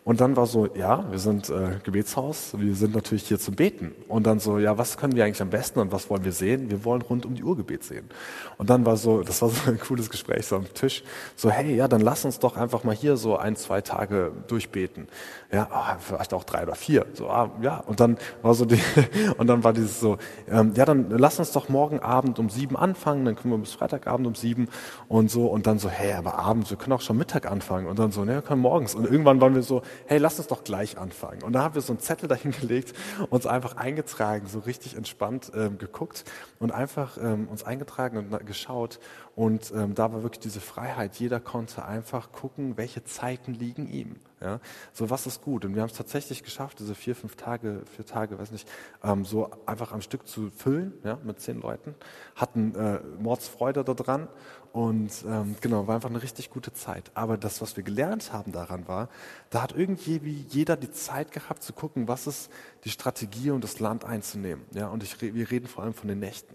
[0.08, 3.94] Und dann war so, ja, wir sind äh, Gebetshaus, wir sind natürlich hier zum Beten.
[4.08, 6.70] Und dann so, ja, was können wir eigentlich am besten und was wollen wir sehen?
[6.70, 8.08] Wir wollen rund um die Uhr Gebet sehen.
[8.56, 11.04] Und dann war so, das war so ein cooles Gespräch so am Tisch,
[11.36, 15.08] so, hey, ja, dann lass uns doch einfach mal hier so ein, zwei Tage durchbeten.
[15.52, 17.04] Ja, oh, vielleicht auch drei oder vier.
[17.12, 17.76] So, ah, ja.
[17.80, 18.80] Und dann war so die,
[19.36, 20.16] und dann war dieses so,
[20.50, 23.74] ähm, ja, dann lass uns doch morgen Abend um sieben anfangen, dann können wir bis
[23.74, 24.68] Freitagabend um sieben
[25.08, 25.48] und so.
[25.48, 27.86] Und dann so, hey, aber abends, wir können auch schon Mittag anfangen.
[27.86, 28.94] Und dann so, ne, wir können morgens.
[28.94, 31.42] Und irgendwann waren wir so, hey, lass uns doch gleich anfangen.
[31.42, 32.94] Und da haben wir so einen Zettel dahingelegt,
[33.30, 36.24] uns einfach eingetragen, so richtig entspannt ähm, geguckt
[36.58, 38.98] und einfach ähm, uns eingetragen und geschaut.
[39.34, 41.16] Und ähm, da war wirklich diese Freiheit.
[41.16, 44.16] Jeder konnte einfach gucken, welche Zeiten liegen ihm.
[44.40, 44.60] Ja?
[44.92, 45.64] So was ist gut.
[45.64, 48.68] Und wir haben es tatsächlich geschafft, diese vier, fünf Tage, vier Tage, weiß nicht,
[49.02, 51.94] ähm, so einfach am Stück zu füllen, ja, mit zehn Leuten.
[52.34, 54.28] Hatten äh, Mordsfreude daran
[54.72, 57.10] und ähm, genau, war einfach eine richtig gute Zeit.
[57.14, 59.08] Aber das, was wir gelernt haben daran war,
[59.50, 62.50] da hat irgendwie wie jeder die Zeit gehabt zu gucken, was ist
[62.84, 64.64] die Strategie, um das Land einzunehmen.
[64.72, 66.54] Ja, und ich, wir reden vor allem von den Nächten.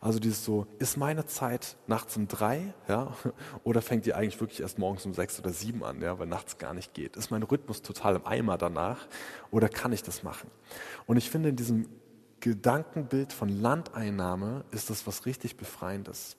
[0.00, 3.14] Also dieses so, ist meine Zeit nachts um drei, ja,
[3.64, 6.58] oder fängt die eigentlich wirklich erst morgens um sechs oder sieben an, ja, weil nachts
[6.58, 7.16] gar nicht geht?
[7.16, 9.06] Ist mein Rhythmus total im Eimer danach,
[9.50, 10.50] oder kann ich das machen?
[11.06, 11.88] Und ich finde in diesem
[12.40, 16.36] Gedankenbild von Landeinnahme ist das was richtig Befreiendes.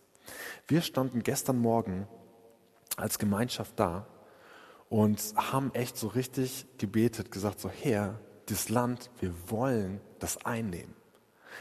[0.67, 2.07] Wir standen gestern Morgen
[2.97, 4.07] als Gemeinschaft da
[4.89, 10.93] und haben echt so richtig gebetet, gesagt so, Herr, das Land, wir wollen das einnehmen.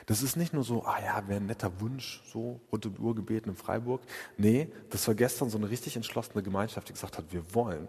[0.06, 3.14] Das ist nicht nur so, ah ja, wäre ein netter Wunsch, so rund um Uhr
[3.14, 4.02] gebeten in Freiburg.
[4.36, 7.88] Nee, das war gestern so eine richtig entschlossene Gemeinschaft, die gesagt hat, wir wollen,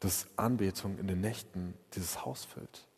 [0.00, 2.88] dass Anbetung in den Nächten dieses Haus füllt.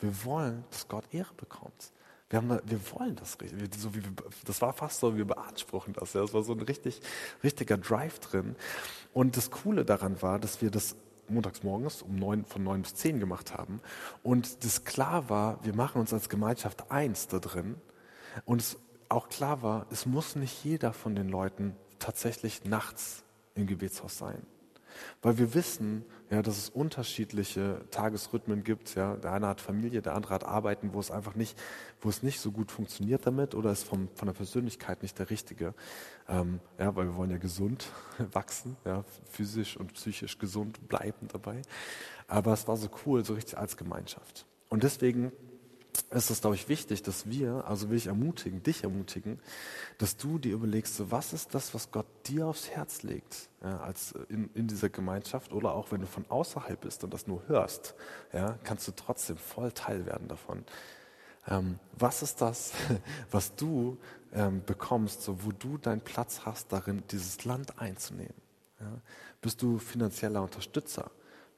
[0.00, 1.92] Wir wollen, dass Gott Ehre bekommt.
[2.30, 3.80] Wir, haben, wir wollen das richtig.
[3.80, 4.12] So wie wir,
[4.44, 6.12] das war fast so, wir beanspruchen das.
[6.12, 6.20] Ja.
[6.20, 7.00] Das war so ein richtig,
[7.42, 8.54] richtiger Drive drin.
[9.12, 10.96] Und das Coole daran war, dass wir das
[11.28, 13.80] montags morgens um neun, von neun bis zehn gemacht haben.
[14.22, 17.76] Und das klar war, wir machen uns als Gemeinschaft eins da drin.
[18.44, 23.66] Und es auch klar war, es muss nicht jeder von den Leuten tatsächlich nachts im
[23.66, 24.46] Gebetshaus sein.
[25.22, 28.94] Weil wir wissen, ja, dass es unterschiedliche Tagesrhythmen gibt.
[28.94, 29.16] Ja.
[29.16, 31.58] Der eine hat Familie, der andere hat Arbeiten, wo es einfach nicht,
[32.00, 35.30] wo es nicht so gut funktioniert damit oder ist vom, von der Persönlichkeit nicht der
[35.30, 35.74] richtige.
[36.28, 37.90] Ähm, ja, weil wir wollen ja gesund
[38.32, 41.62] wachsen, ja, physisch und psychisch gesund bleiben dabei.
[42.26, 44.44] Aber es war so cool, so richtig als Gemeinschaft.
[44.68, 45.32] Und deswegen
[46.10, 49.40] ist es, glaube ich, wichtig, dass wir, also will ich ermutigen, dich ermutigen,
[49.98, 54.12] dass du dir überlegst, was ist das, was Gott dir aufs Herz legt, ja, als
[54.28, 57.94] in, in dieser Gemeinschaft oder auch wenn du von außerhalb bist und das nur hörst,
[58.32, 60.64] ja, kannst du trotzdem voll Teil werden davon.
[61.46, 62.72] Ähm, was ist das,
[63.30, 63.98] was du
[64.32, 68.34] ähm, bekommst, so, wo du deinen Platz hast, darin dieses Land einzunehmen?
[68.80, 69.00] Ja?
[69.40, 71.10] Bist du finanzieller Unterstützer?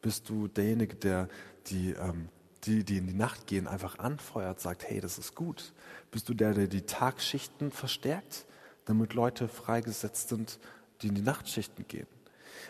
[0.03, 1.29] Bist du derjenige, der
[1.66, 2.29] die ähm,
[2.64, 5.73] die, die in die Nacht gehen, einfach anfeuert, sagt, hey, das ist gut?
[6.11, 8.46] Bist du der, der die Tagschichten verstärkt,
[8.85, 10.59] damit Leute freigesetzt sind,
[11.03, 12.07] die in die Nachtschichten gehen?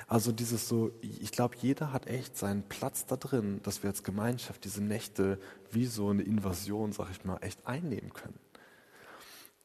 [0.07, 4.03] Also dieses so, ich glaube, jeder hat echt seinen Platz da drin, dass wir als
[4.03, 8.39] Gemeinschaft diese Nächte wie so eine Invasion, sag ich mal, echt einnehmen können.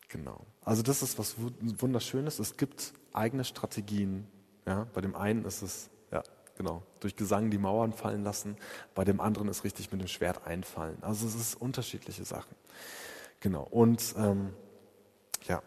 [0.07, 0.45] Genau.
[0.61, 2.39] Also das ist was Wunderschönes.
[2.39, 4.27] Es gibt eigene Strategien.
[4.65, 5.89] Ja, bei dem einen ist es
[6.57, 8.57] genau, durch Gesang die Mauern fallen lassen.
[8.93, 10.97] Bei dem anderen ist richtig mit dem Schwert einfallen.
[11.01, 12.55] Also es ist unterschiedliche Sachen.
[13.39, 13.63] Genau.
[13.63, 14.53] Und ähm,
[15.47, 15.61] ja,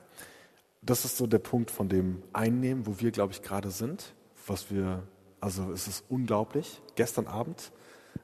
[0.82, 4.14] das ist so der Punkt von dem Einnehmen, wo wir, glaube ich, gerade sind.
[4.46, 5.02] Was wir,
[5.40, 6.80] also es ist unglaublich.
[6.94, 7.72] Gestern Abend,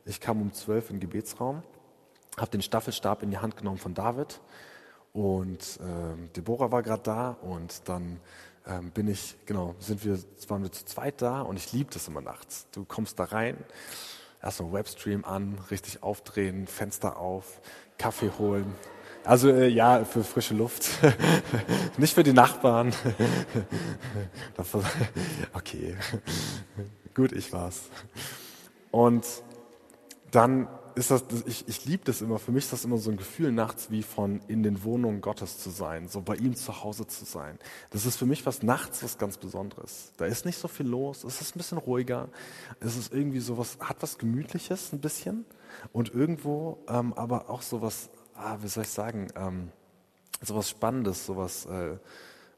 [0.05, 1.63] ich kam um zwölf in den Gebetsraum,
[2.37, 4.41] habe den Staffelstab in die Hand genommen von David
[5.13, 8.21] und äh, Deborah war gerade da und dann
[8.67, 12.09] ähm, bin ich, genau, sind wir, waren wir zu zweit da und ich liebe das
[12.09, 12.67] immer nachts.
[12.73, 13.57] Du kommst da rein,
[14.43, 17.61] erstmal Webstream an, richtig aufdrehen, Fenster auf,
[17.99, 18.75] Kaffee holen.
[19.25, 20.89] Also äh, ja, für frische Luft,
[21.97, 22.95] nicht für die Nachbarn.
[25.55, 25.97] okay,
[27.15, 27.89] gut, ich war's.
[28.91, 29.25] Und
[30.31, 32.39] dann ist das, ich, ich liebe das immer.
[32.39, 35.59] Für mich ist das immer so ein Gefühl nachts wie von in den Wohnungen Gottes
[35.59, 37.59] zu sein, so bei ihm zu Hause zu sein.
[37.91, 40.13] Das ist für mich was nachts was ganz Besonderes.
[40.17, 42.29] Da ist nicht so viel los, es ist ein bisschen ruhiger,
[42.81, 45.45] es ist irgendwie so was, hat was Gemütliches ein bisschen
[45.93, 49.71] und irgendwo ähm, aber auch so was, ah, wie soll ich sagen, ähm,
[50.41, 51.97] so was Spannendes, so was äh,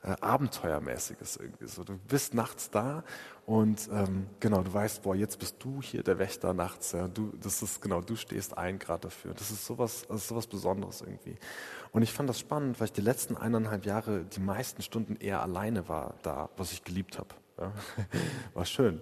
[0.07, 1.67] äh, Abenteuermäßiges irgendwie.
[1.67, 3.03] So, du bist nachts da
[3.45, 6.93] und ähm, genau, du weißt, boah, jetzt bist du hier der Wächter nachts.
[6.93, 7.09] Ja.
[7.09, 9.35] Du, das ist genau, du stehst ein gerade dafür.
[9.35, 11.37] Das ist sowas, das ist sowas Besonderes irgendwie.
[11.93, 15.43] Und ich fand das spannend, weil ich die letzten eineinhalb Jahre die meisten Stunden eher
[15.43, 17.35] alleine war da, was ich geliebt habe.
[17.59, 17.73] Ja.
[18.55, 19.01] War schön.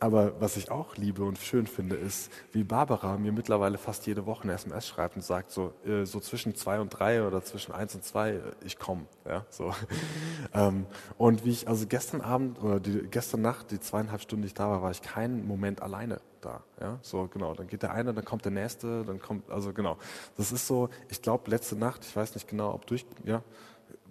[0.00, 4.26] Aber was ich auch liebe und schön finde, ist, wie Barbara mir mittlerweile fast jede
[4.26, 7.72] Woche eine SMS schreibt und sagt, so, äh, so zwischen zwei und drei oder zwischen
[7.72, 9.06] eins und zwei, äh, ich komme.
[9.26, 9.74] Ja, so.
[10.54, 14.48] ähm, und wie ich, also gestern Abend oder die, gestern Nacht, die zweieinhalb Stunden, die
[14.48, 16.62] ich da war, war ich keinen Moment alleine da.
[16.80, 17.54] Ja, so genau.
[17.54, 19.96] Dann geht der eine, dann kommt der nächste, dann kommt, also genau.
[20.36, 23.42] Das ist so, ich glaube, letzte Nacht, ich weiß nicht genau, ob durch, ja,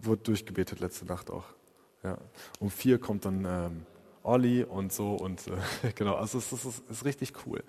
[0.02, 1.46] wurde durchgebetet letzte Nacht auch.
[2.04, 2.18] Ja.
[2.60, 3.86] Um vier kommt dann ähm,
[4.28, 7.64] Olli und so und äh, genau, also es ist, es ist richtig cool.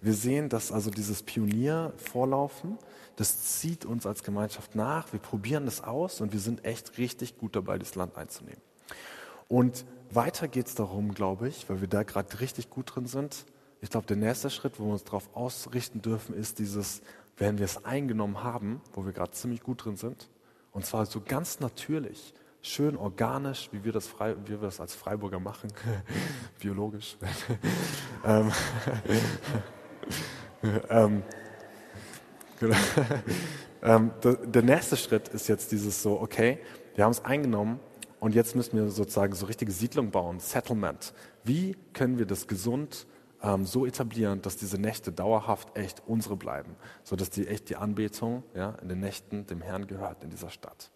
[0.00, 2.78] Wir sehen, dass also dieses Pioniervorlaufen,
[3.16, 7.38] das zieht uns als Gemeinschaft nach, wir probieren das aus und wir sind echt richtig
[7.38, 8.60] gut dabei, das Land einzunehmen.
[9.48, 13.44] Und weiter geht es darum, glaube ich, weil wir da gerade richtig gut drin sind.
[13.80, 17.02] Ich glaube, der nächste Schritt, wo wir uns darauf ausrichten dürfen, ist dieses,
[17.36, 20.28] wenn wir es eingenommen haben, wo wir gerade ziemlich gut drin sind,
[20.72, 24.94] und zwar so ganz natürlich, schön organisch, wie wir das, Frei, wie wir das als
[24.94, 25.72] Freiburger machen,
[26.60, 27.16] biologisch.
[28.24, 28.52] ähm,
[30.88, 31.22] ähm,
[32.58, 32.76] genau.
[33.82, 36.60] ähm, der, nächste Schritt ist jetzt dieses so, okay,
[36.94, 37.80] wir haben es eingenommen
[38.20, 41.12] und jetzt müssen wir sozusagen so richtige Siedlung bauen, Settlement.
[41.42, 43.06] Wie können wir das gesund
[43.42, 48.44] ähm, so etablieren, dass diese Nächte dauerhaft echt unsere bleiben, sodass die echt die Anbetung
[48.54, 50.92] ja, in den Nächten dem Herrn gehört in dieser Stadt.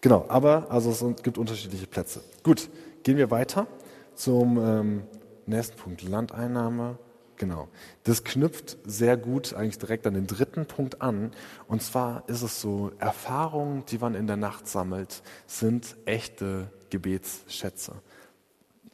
[0.00, 2.22] Genau, aber also es gibt unterschiedliche Plätze.
[2.42, 2.70] Gut,
[3.02, 3.66] gehen wir weiter
[4.14, 5.02] zum ähm,
[5.46, 6.02] nächsten Punkt.
[6.02, 6.98] Landeinnahme.
[7.36, 7.68] Genau.
[8.04, 11.32] Das knüpft sehr gut eigentlich direkt an den dritten Punkt an.
[11.68, 17.92] Und zwar ist es so, Erfahrungen, die man in der Nacht sammelt, sind echte Gebetsschätze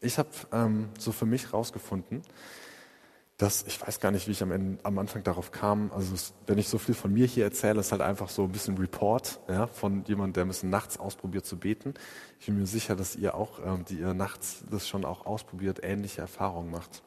[0.02, 2.22] ich habe ähm, so für mich rausgefunden,
[3.42, 5.90] dass ich weiß gar nicht, wie ich am, Ende, am Anfang darauf kam.
[5.92, 6.14] Also
[6.46, 9.40] wenn ich so viel von mir hier erzähle, ist halt einfach so ein bisschen Report
[9.48, 11.94] ja, von jemandem, der ein bisschen nachts ausprobiert zu beten.
[12.38, 15.81] Ich bin mir sicher, dass ihr auch, ähm, die ihr nachts das schon auch ausprobiert,
[15.83, 17.02] ähnliche Erfahrungen macht.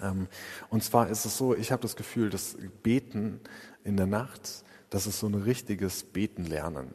[0.00, 0.28] Ähm,
[0.70, 3.40] und zwar ist es so, ich habe das Gefühl, dass Beten
[3.82, 6.94] in der Nacht, das ist so ein richtiges Beten lernen,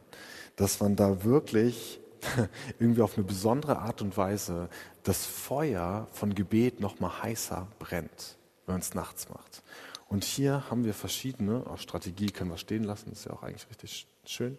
[0.56, 2.00] dass man da wirklich
[2.78, 4.70] irgendwie auf eine besondere Art und Weise
[5.02, 9.62] das Feuer von Gebet noch mal heißer brennt, wenn man es nachts macht.
[10.08, 13.68] Und hier haben wir verschiedene, auch Strategie können wir stehen lassen, ist ja auch eigentlich
[13.68, 14.58] richtig schön.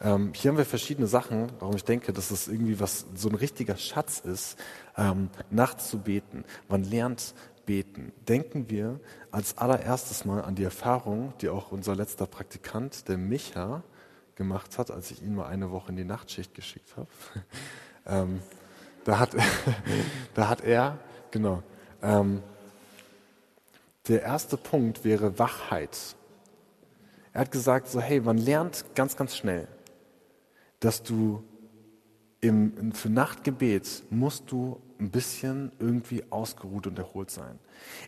[0.00, 3.34] Ähm, hier haben wir verschiedene Sachen, warum ich denke, dass es irgendwie was so ein
[3.34, 4.56] richtiger Schatz ist,
[4.96, 6.44] ähm, nachts zu beten.
[6.68, 7.34] Man lernt
[7.66, 8.12] beten.
[8.26, 8.98] Denken wir
[9.30, 13.82] als allererstes mal an die Erfahrung, die auch unser letzter Praktikant, der Micha,
[14.36, 17.08] gemacht hat, als ich ihn mal eine Woche in die Nachtschicht geschickt habe.
[18.06, 18.40] ähm,
[19.04, 19.30] da, hat,
[20.34, 20.98] da hat er,
[21.30, 21.62] genau,
[22.02, 22.42] ähm,
[24.08, 26.16] der erste Punkt wäre Wachheit.
[27.32, 29.68] Er hat gesagt, so hey, man lernt ganz, ganz schnell,
[30.80, 31.42] dass du
[32.40, 37.58] im, für Nachtgebet musst du ein bisschen irgendwie ausgeruht und erholt sein.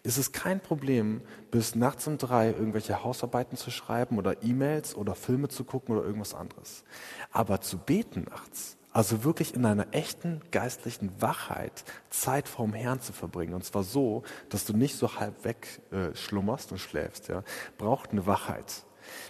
[0.03, 5.15] Es ist kein Problem, bis nachts um drei irgendwelche Hausarbeiten zu schreiben oder E-Mails oder
[5.15, 6.85] Filme zu gucken oder irgendwas anderes.
[7.31, 13.13] Aber zu beten nachts, also wirklich in einer echten geistlichen Wachheit Zeit vorm Herrn zu
[13.13, 17.45] verbringen, und zwar so, dass du nicht so halb weg äh, schlummerst und schläfst, ja,
[17.79, 18.85] braucht eine Wachheit.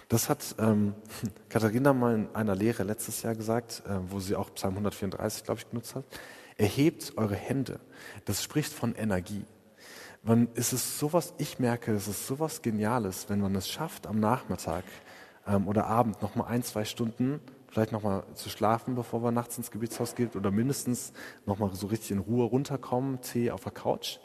[0.09, 0.95] Das hat ähm,
[1.49, 5.59] Katharina mal in einer Lehre letztes Jahr gesagt, äh, wo sie auch Psalm 134, glaube
[5.59, 6.05] ich, genutzt hat.
[6.57, 7.79] Erhebt eure Hände.
[8.25, 9.45] Das spricht von Energie.
[10.23, 14.19] Man, ist es sowas, ich merke, es ist sowas Geniales, wenn man es schafft, am
[14.19, 14.83] Nachmittag
[15.47, 17.39] ähm, oder Abend noch mal ein, zwei Stunden
[17.71, 21.13] vielleicht noch mal zu schlafen, bevor man nachts ins Gebetshaus geht oder mindestens
[21.45, 24.19] noch mal so richtig in Ruhe runterkommen, Tee auf der Couch.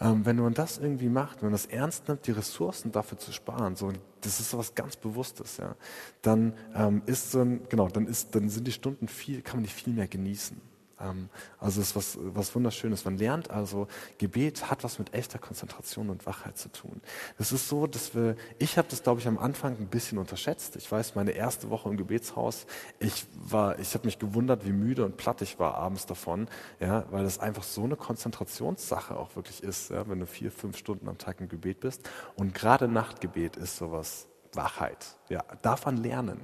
[0.00, 3.32] Ähm, wenn man das irgendwie macht, wenn man das ernst nimmt, die Ressourcen dafür zu
[3.32, 5.76] sparen, so, das ist so was ganz Bewusstes, ja,
[6.20, 9.64] dann ähm, ist so ein, genau, dann ist, dann sind die Stunden viel, kann man
[9.64, 10.60] die viel mehr genießen.
[11.00, 11.28] Ähm,
[11.58, 13.04] also es ist was, was Wunderschönes.
[13.04, 17.00] Man lernt also, Gebet hat was mit echter Konzentration und Wachheit zu tun.
[17.38, 20.76] Es ist so, dass wir, ich habe das, glaube ich, am Anfang ein bisschen unterschätzt.
[20.76, 22.66] Ich weiß, meine erste Woche im Gebetshaus,
[22.98, 26.48] ich war, ich habe mich gewundert, wie müde und platt ich war abends davon,
[26.80, 30.76] ja, weil das einfach so eine Konzentrationssache auch wirklich ist, ja, wenn du vier, fünf
[30.76, 32.08] Stunden am Tag im Gebet bist.
[32.36, 35.16] Und gerade Nachtgebet ist sowas Wachheit.
[35.28, 36.40] Ja, darf man lernen.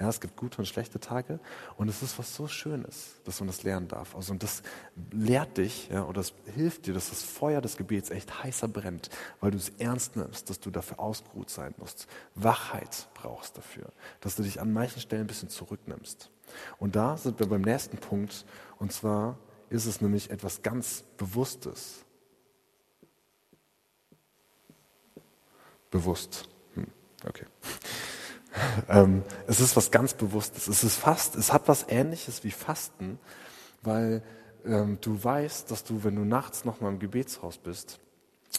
[0.00, 1.40] Ja, es gibt gute und schlechte Tage
[1.76, 4.14] und es ist was so Schönes, dass man das lernen darf.
[4.14, 4.62] Also und das
[5.10, 9.10] lehrt dich ja, oder das hilft dir, dass das Feuer des Gebets echt heißer brennt,
[9.40, 12.06] weil du es ernst nimmst, dass du dafür ausgeruht sein musst.
[12.36, 16.30] Wachheit brauchst dafür, dass du dich an manchen Stellen ein bisschen zurücknimmst.
[16.78, 18.46] Und da sind wir beim nächsten Punkt
[18.78, 19.36] und zwar
[19.68, 22.04] ist es nämlich etwas ganz Bewusstes.
[25.90, 26.48] Bewusst.
[26.74, 26.86] Hm,
[27.26, 27.46] okay.
[28.88, 30.68] Ähm, es ist was ganz Bewusstes.
[30.68, 33.18] Es ist fast, es hat was Ähnliches wie Fasten,
[33.82, 34.22] weil
[34.64, 38.00] ähm, du weißt, dass du, wenn du nachts noch mal im Gebetshaus bist,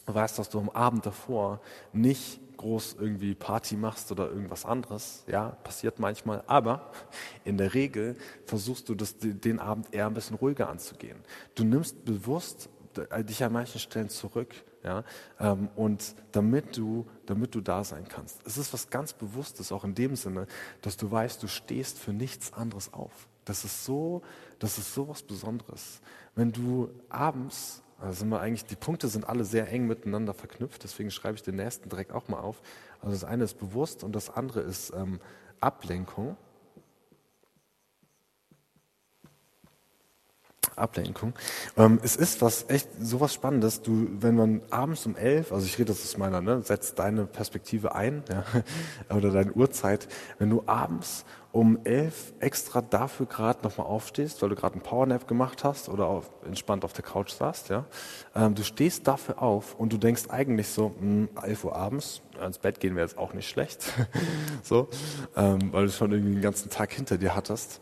[0.06, 1.62] weißt, dass du am Abend davor
[1.94, 5.24] nicht groß irgendwie Party machst oder irgendwas anderes.
[5.28, 6.44] Ja, passiert manchmal.
[6.46, 6.92] Aber
[7.46, 11.18] in der Regel versuchst du das, den Abend eher ein bisschen ruhiger anzugehen.
[11.56, 12.70] Du nimmst bewusst
[13.24, 15.04] dich an manchen Stellen zurück ja,
[15.40, 18.46] ähm, und damit du, damit du da sein kannst.
[18.46, 20.48] Es ist was ganz Bewusstes, auch in dem Sinne,
[20.82, 23.28] dass du weißt, du stehst für nichts anderes auf.
[23.46, 24.22] Das ist so,
[24.60, 26.02] das ist so was Besonderes.
[26.36, 30.84] Wenn du abends Also sind wir eigentlich, die Punkte sind alle sehr eng miteinander verknüpft,
[30.84, 32.62] deswegen schreibe ich den nächsten direkt auch mal auf.
[33.02, 35.20] Also das eine ist bewusst und das andere ist ähm,
[35.60, 36.38] Ablenkung.
[40.80, 41.34] Ablenkung.
[41.78, 43.82] Ähm, es ist was echt sowas Spannendes.
[43.82, 47.26] Du, wenn man abends um elf, also ich rede das aus meiner, ne, setz deine
[47.26, 48.44] Perspektive ein, ja,
[49.16, 50.08] oder deine Uhrzeit.
[50.38, 55.28] Wenn du abends um elf extra dafür gerade nochmal aufstehst, weil du gerade einen Powernap
[55.28, 57.86] gemacht hast oder auf, entspannt auf der Couch saßt, ja,
[58.36, 62.22] ähm, du stehst dafür auf und du denkst eigentlich so, mh, hm, 11 Uhr abends,
[62.46, 63.92] ins Bett gehen wäre jetzt auch nicht schlecht,
[64.64, 64.90] so,
[65.36, 67.80] ähm, weil du schon irgendwie den ganzen Tag hinter dir hattest.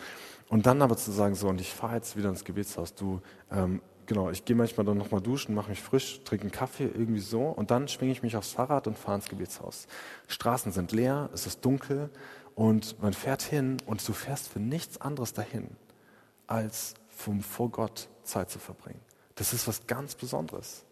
[0.49, 3.81] Und dann aber zu sagen, so, und ich fahre jetzt wieder ins Gebetshaus, du, ähm,
[4.05, 7.43] genau, ich gehe manchmal dann nochmal duschen, mache mich frisch, trinke einen Kaffee, irgendwie so,
[7.49, 9.87] und dann schwinge ich mich aufs Fahrrad und fahre ins Gebetshaus.
[10.27, 12.09] Straßen sind leer, es ist dunkel,
[12.55, 15.69] und man fährt hin und du fährst für nichts anderes dahin,
[16.47, 18.99] als vom, vor Gott Zeit zu verbringen.
[19.35, 20.86] Das ist was ganz Besonderes.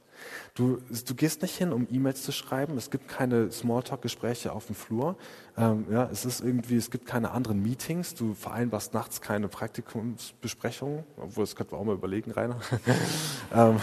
[0.54, 2.78] Du, du gehst nicht hin, um E-Mails zu schreiben.
[2.78, 5.18] Es gibt keine Smalltalk-Gespräche auf dem Flur.
[5.58, 8.14] Ähm, ja, es ist irgendwie, es gibt keine anderen Meetings.
[8.14, 12.60] Du vereinbarst nachts keine Praktikumsbesprechungen, obwohl das könnte man auch mal überlegen, Rainer.
[13.54, 13.78] ähm,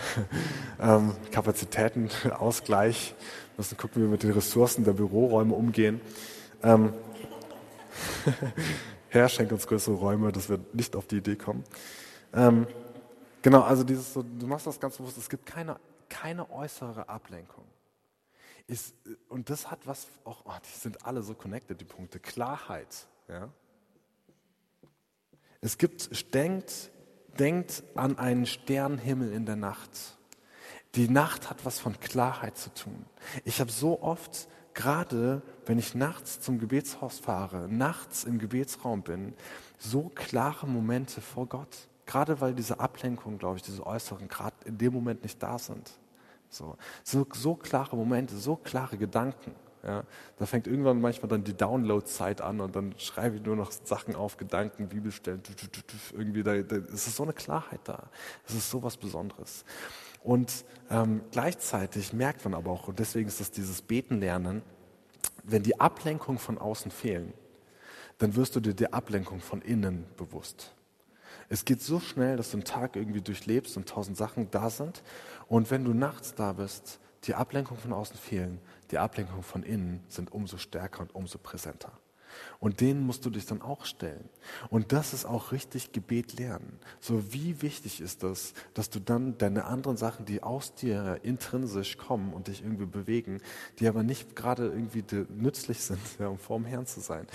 [0.80, 3.14] ähm, Kapazitätenausgleich.
[3.56, 6.00] Müssen gucken, wie wir mit den Ressourcen der Büroräume umgehen.
[6.62, 6.92] Ähm,
[9.08, 11.64] Herr, schenkt uns größere Räume, dass wir nicht auf die Idee kommen.
[12.34, 12.66] Ähm,
[13.42, 17.64] Genau, also dieses so, du machst das ganz bewusst, es gibt keine, keine äußere Ablenkung.
[18.66, 18.94] Ist,
[19.28, 22.20] und das hat was, auch, oh, die sind alle so connected, die Punkte.
[22.20, 23.06] Klarheit.
[23.28, 23.48] Ja?
[25.60, 26.90] Es gibt, denkt,
[27.38, 30.18] denkt an einen Sternenhimmel in der Nacht.
[30.94, 33.04] Die Nacht hat was von Klarheit zu tun.
[33.44, 39.34] Ich habe so oft, gerade wenn ich nachts zum Gebetshaus fahre, nachts im Gebetsraum bin,
[39.78, 41.88] so klare Momente vor Gott.
[42.08, 45.90] Gerade weil diese Ablenkung, glaube ich, diese äußeren, gerade in dem Moment nicht da sind.
[46.48, 49.54] So, so, so klare Momente, so klare Gedanken.
[49.82, 50.04] Ja,
[50.38, 54.16] da fängt irgendwann manchmal dann die Download-Zeit an und dann schreibe ich nur noch Sachen
[54.16, 55.42] auf, Gedanken, Bibelstellen,
[56.14, 58.08] irgendwie, da, da, es ist so eine Klarheit da.
[58.46, 59.66] Es ist so was Besonderes.
[60.24, 64.62] Und ähm, gleichzeitig merkt man aber auch, und deswegen ist das dieses Beten lernen,
[65.44, 67.34] wenn die Ablenkung von außen fehlen,
[68.16, 70.72] dann wirst du dir die Ablenkung von innen bewusst.
[71.48, 75.02] Es geht so schnell, dass du einen Tag irgendwie durchlebst und tausend Sachen da sind.
[75.48, 80.00] Und wenn du nachts da bist, die Ablenkung von außen fehlen, die Ablenkung von innen
[80.08, 81.92] sind umso stärker und umso präsenter.
[82.60, 84.28] Und denen musst du dich dann auch stellen.
[84.68, 86.78] Und das ist auch richtig Gebet lernen.
[87.00, 91.96] So wie wichtig ist das, dass du dann deine anderen Sachen, die aus dir intrinsisch
[91.96, 93.40] kommen und dich irgendwie bewegen,
[93.78, 97.26] die aber nicht gerade irgendwie nützlich sind, ja, um vorm Herrn zu sein,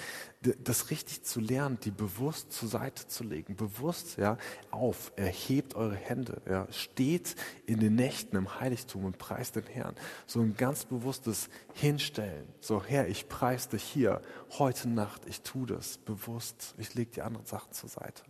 [0.63, 4.37] das richtig zu lernen, die bewusst zur Seite zu legen, bewusst ja,
[4.71, 9.95] auf, erhebt eure Hände, ja, steht in den Nächten im Heiligtum und preist den Herrn.
[10.27, 12.47] So ein ganz bewusstes Hinstellen.
[12.59, 14.21] So, Herr, ich preise dich hier,
[14.57, 18.23] heute Nacht, ich tue das bewusst, ich lege die anderen Sachen zur Seite.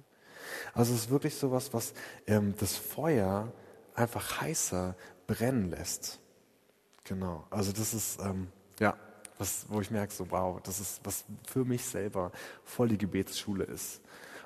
[0.74, 1.94] Also es ist wirklich so was, was
[2.28, 3.52] ähm, das Feuer
[3.96, 4.96] einfach heißer
[5.28, 6.20] brennen lässt.
[7.06, 8.48] Genau, also das ist, ähm,
[8.80, 8.96] ja,
[9.44, 12.32] was, wo ich merke, so wow, das ist, was für mich selber
[12.64, 14.00] voll die Gebetsschule ist.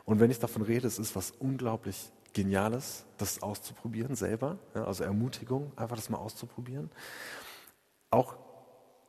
[0.05, 5.03] Und wenn ich davon rede, es ist was unglaublich Geniales, das auszuprobieren selber, ja, also
[5.03, 6.89] Ermutigung, einfach das mal auszuprobieren.
[8.09, 8.35] Auch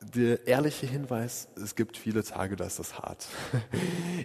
[0.01, 3.27] der ehrliche Hinweis, es gibt viele Tage, da ist das hart.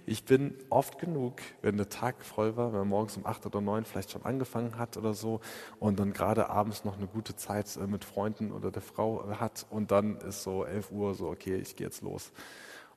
[0.07, 3.61] Ich bin oft genug, wenn der Tag voll war, wenn man morgens um acht oder
[3.61, 5.41] neun vielleicht schon angefangen hat oder so
[5.79, 9.67] und dann gerade abends noch eine gute Zeit äh, mit Freunden oder der Frau hat
[9.71, 12.33] und dann ist so elf Uhr so, okay, ich gehe jetzt los.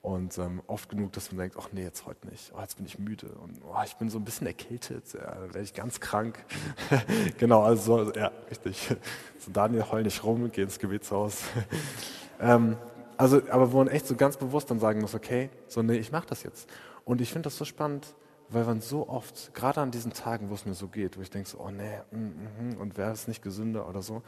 [0.08, 2.54] Und ähm, oft genug, dass man denkt, ach nee, jetzt heute nicht.
[2.56, 5.54] Oh, jetzt bin ich müde und oh, ich bin so ein bisschen erkältet, ja, dann
[5.54, 6.46] werde ich ganz krank.
[7.38, 8.96] genau, also ja, richtig.
[9.40, 11.44] So Daniel, heul nicht rum, geh ins Gebetshaus.
[12.40, 12.78] Ähm,
[13.18, 16.12] also, aber wo man echt so ganz bewusst dann sagen muss, okay, so nee, ich
[16.12, 16.70] mache das jetzt.
[17.04, 18.14] Und ich finde das so spannend,
[18.50, 21.32] weil man so oft, gerade an diesen Tagen, wo es mir so geht, wo ich
[21.32, 24.22] denke so, oh nee, mm, mm, und wäre es nicht gesünder oder so,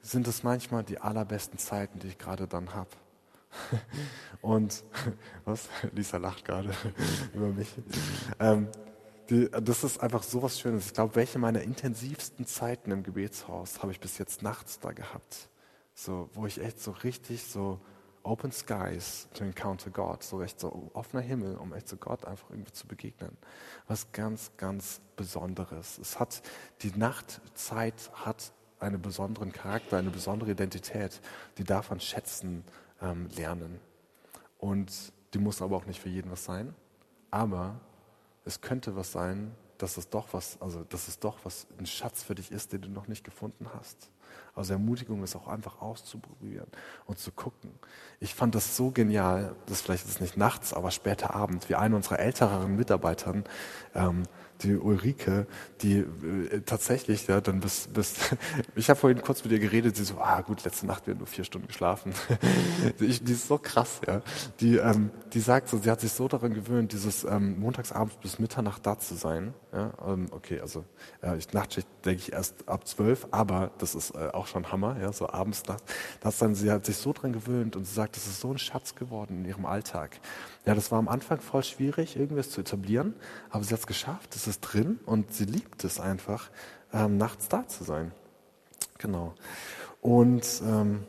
[0.00, 2.88] sind es manchmal die allerbesten Zeiten, die ich gerade dann habe.
[4.40, 4.84] Und
[5.44, 5.68] was?
[5.92, 6.70] Lisa lacht gerade
[7.34, 7.68] über mich.
[8.38, 8.68] Ähm,
[9.28, 10.86] die, das ist einfach so was Schönes.
[10.86, 15.48] Ich glaube, welche meiner intensivsten Zeiten im Gebetshaus habe ich bis jetzt nachts da gehabt.
[15.94, 17.80] So, wo ich echt so richtig so
[18.22, 22.50] Open Skies to encounter God, so echt so offener Himmel, um echt so Gott einfach
[22.50, 23.36] irgendwie zu begegnen.
[23.86, 25.98] Was ganz, ganz Besonderes.
[25.98, 26.42] Es hat,
[26.82, 31.20] die Nachtzeit hat einen besonderen Charakter, eine besondere Identität.
[31.58, 32.64] Die darf man schätzen
[33.00, 33.80] ähm, lernen.
[34.58, 36.74] Und die muss aber auch nicht für jeden was sein.
[37.30, 37.80] Aber
[38.44, 42.22] es könnte was sein, dass es doch was, also dass es doch was ein Schatz
[42.22, 44.10] für dich ist, den du noch nicht gefunden hast.
[44.54, 46.66] Also Ermutigung ist auch einfach auszuprobieren
[47.06, 47.70] und zu gucken.
[48.18, 51.96] Ich fand das so genial, das vielleicht ist nicht nachts, aber später Abend, wie eine
[51.96, 53.44] unserer älteren Mitarbeitern
[53.94, 54.24] ähm,
[54.62, 55.46] die Ulrike,
[55.82, 58.14] die äh, tatsächlich ja, dann bis, bis
[58.76, 61.26] ich habe vorhin kurz mit ihr geredet, sie so, ah gut, letzte Nacht wir nur
[61.26, 62.12] vier Stunden geschlafen.
[63.00, 64.22] ich, die ist so krass, ja.
[64.60, 68.38] Die, ähm, die sagt so, sie hat sich so daran gewöhnt, dieses ähm, montagsabends bis
[68.38, 69.54] Mitternacht da zu sein.
[69.72, 70.84] Ja, ähm, okay, also
[71.22, 74.96] äh, ich Nachtschicht denke ich erst ab zwölf, aber das ist äh, auch schon Hammer,
[75.00, 75.84] ja, so abends nachts.
[76.20, 78.58] Das dann, sie hat sich so daran gewöhnt und sie sagt, das ist so ein
[78.58, 80.18] Schatz geworden in ihrem Alltag.
[80.66, 83.14] Ja, das war am Anfang voll schwierig, irgendwas zu etablieren,
[83.50, 86.50] aber sie hat es geschafft, es ist drin und sie liebt es einfach,
[86.92, 88.10] ähm, nachts da zu sein.
[88.98, 89.34] Genau.
[90.00, 91.06] Und ähm,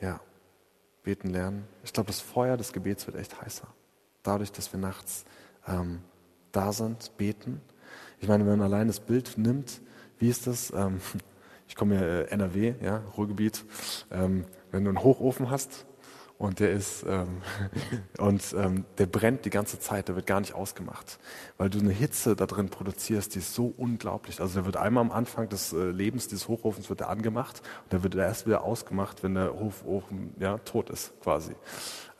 [0.00, 0.20] ja,
[1.02, 1.68] beten lernen.
[1.82, 3.66] Ich glaube, das Feuer des Gebets wird echt heißer.
[4.22, 5.26] Dadurch, dass wir nachts
[5.68, 6.02] ähm,
[6.56, 7.60] da sind, beten.
[8.20, 9.80] Ich meine, wenn man allein das Bild nimmt,
[10.18, 10.72] wie ist das?
[10.74, 11.00] Ähm,
[11.68, 13.64] ich komme ja äh, NRW, ja, Ruhrgebiet.
[14.10, 15.86] Ähm, wenn du einen Hochofen hast,
[16.36, 17.42] und der ist ähm,
[18.18, 21.18] und ähm, der brennt die ganze Zeit, der wird gar nicht ausgemacht,
[21.58, 24.40] weil du eine Hitze da drin produzierst, die ist so unglaublich.
[24.40, 27.92] Also der wird einmal am Anfang des äh, Lebens dieses Hochofens wird er angemacht und
[27.92, 31.54] der wird erst wieder ausgemacht, wenn der Hochofen ja tot ist quasi,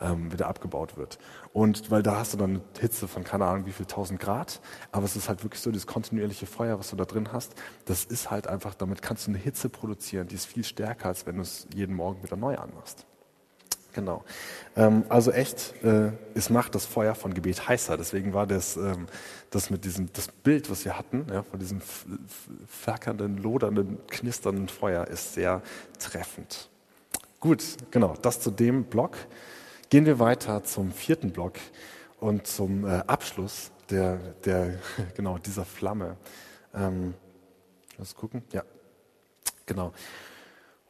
[0.01, 1.19] ähm, wieder abgebaut wird.
[1.53, 4.61] Und weil da hast du dann eine Hitze von keine Ahnung wie viel tausend Grad,
[4.93, 7.55] aber es ist halt wirklich so dieses kontinuierliche Feuer, was du da drin hast.
[7.85, 11.27] Das ist halt einfach, damit kannst du eine Hitze produzieren, die ist viel stärker, als
[11.27, 13.07] wenn du es jeden Morgen wieder neu anmachst.
[13.95, 14.25] Genau.
[14.77, 17.97] Ähm, also echt, äh, es macht das Feuer von Gebet heißer.
[17.97, 19.07] Deswegen war das, ähm,
[19.51, 21.81] das mit diesem, das Bild, was wir hatten, ja, von diesem
[22.67, 25.63] flackernden, lodernden, knisternden Feuer, ist sehr
[25.99, 26.69] treffend.
[27.39, 29.17] Gut, genau, das zu dem Block.
[29.91, 31.55] Gehen wir weiter zum vierten Block
[32.19, 34.79] und zum äh, Abschluss der, der,
[35.15, 36.17] genau, dieser Flamme.
[36.75, 37.15] Ähm,
[37.97, 38.65] lass gucken, ja,
[39.67, 39.93] genau.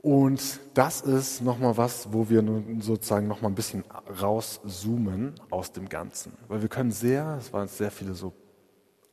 [0.04, 2.44] Und das ist nochmal was, wo wir
[2.80, 3.84] sozusagen nochmal ein bisschen
[4.20, 6.34] rauszoomen aus dem Ganzen.
[6.46, 8.34] Weil wir können sehr, es waren sehr viele so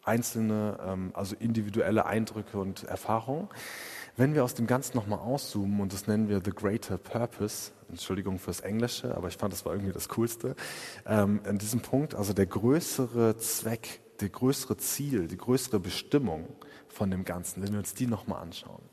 [0.04, 3.48] einzelne, ähm, also individuelle Eindrücke und Erfahrungen.
[4.18, 8.38] Wenn wir aus dem Ganzen nochmal auszoomen, und das nennen wir The Greater Purpose, Entschuldigung
[8.38, 10.58] fürs Englische, aber ich fand, das war irgendwie das Coolste,
[11.06, 16.50] ähm, an diesem Punkt, also der größere Zweck, der größere Ziel, die größere Bestimmung
[16.90, 18.91] von dem Ganzen, wenn wir uns die nochmal anschauen.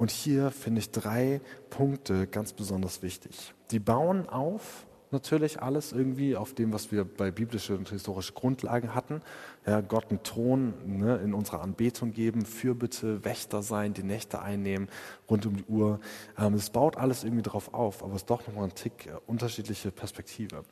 [0.00, 3.52] Und hier finde ich drei Punkte ganz besonders wichtig.
[3.70, 8.94] Die bauen auf natürlich alles irgendwie auf dem, was wir bei biblische und historische Grundlagen
[8.94, 9.20] hatten.
[9.66, 14.88] Ja, Gott einen Ton ne, in unserer Anbetung geben, Fürbitte, Wächter sein, die Nächte einnehmen,
[15.28, 16.00] rund um die Uhr.
[16.38, 19.10] Ähm, es baut alles irgendwie darauf auf, aber es ist doch nochmal ein Tick äh,
[19.26, 20.64] unterschiedliche Perspektive.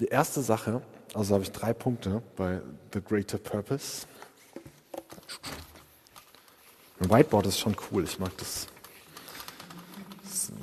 [0.00, 0.82] Die erste Sache,
[1.14, 2.60] also habe ich drei Punkte bei
[2.92, 4.06] The Greater Purpose.
[7.04, 8.66] Ein Whiteboard ist schon cool, ich mag das.
[10.24, 10.54] So.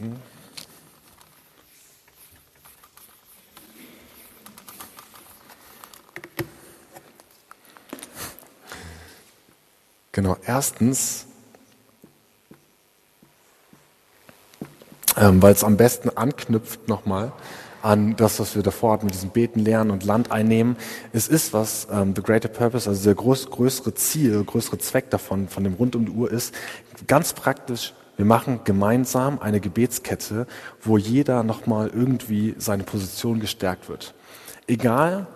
[10.12, 11.28] Genau, erstens,
[15.18, 17.34] ähm, weil es am besten anknüpft nochmal
[17.82, 20.76] an das, was wir davor hatten mit diesem Beten lernen und Land einnehmen.
[21.14, 25.48] Es ist was, ähm, the greater purpose, also der groß, größere Ziel, größere Zweck davon,
[25.48, 26.54] von dem rund um die Uhr ist,
[27.08, 30.46] ganz praktisch, wir machen gemeinsam eine Gebetskette,
[30.82, 34.14] wo jeder nochmal irgendwie seine Position gestärkt wird.
[34.68, 35.28] Egal,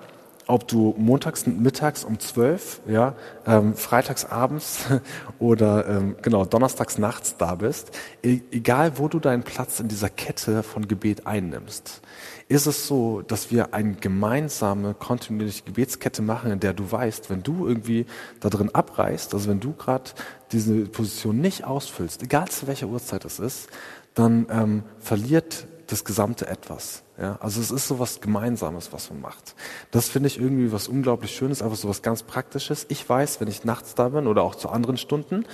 [0.48, 3.16] ob du montags mittags um zwölf, ja,
[3.46, 4.86] ähm, freitags abends
[5.40, 7.92] oder ähm, genau donnerstags nachts da bist,
[8.24, 12.02] e egal wo du deinen Platz in dieser Kette von Gebet einnimmst,
[12.48, 17.42] ist es so, dass wir eine gemeinsame, kontinuierliche Gebetskette machen, in der du weißt, wenn
[17.42, 18.06] du irgendwie
[18.40, 20.12] da drin abreißt, also wenn du gerade
[20.52, 23.70] diese Position nicht ausfüllst, egal zu welcher Uhrzeit es ist,
[24.14, 27.04] dann ähm, verliert das gesamte etwas.
[27.20, 27.38] Ja?
[27.42, 29.56] Also es ist so was Gemeinsames, was man macht.
[29.92, 32.86] Das finde ich irgendwie was unglaublich Schönes, einfach so was ganz Praktisches.
[32.90, 35.46] Ich weiß, wenn ich nachts da bin oder auch zu anderen Stunden,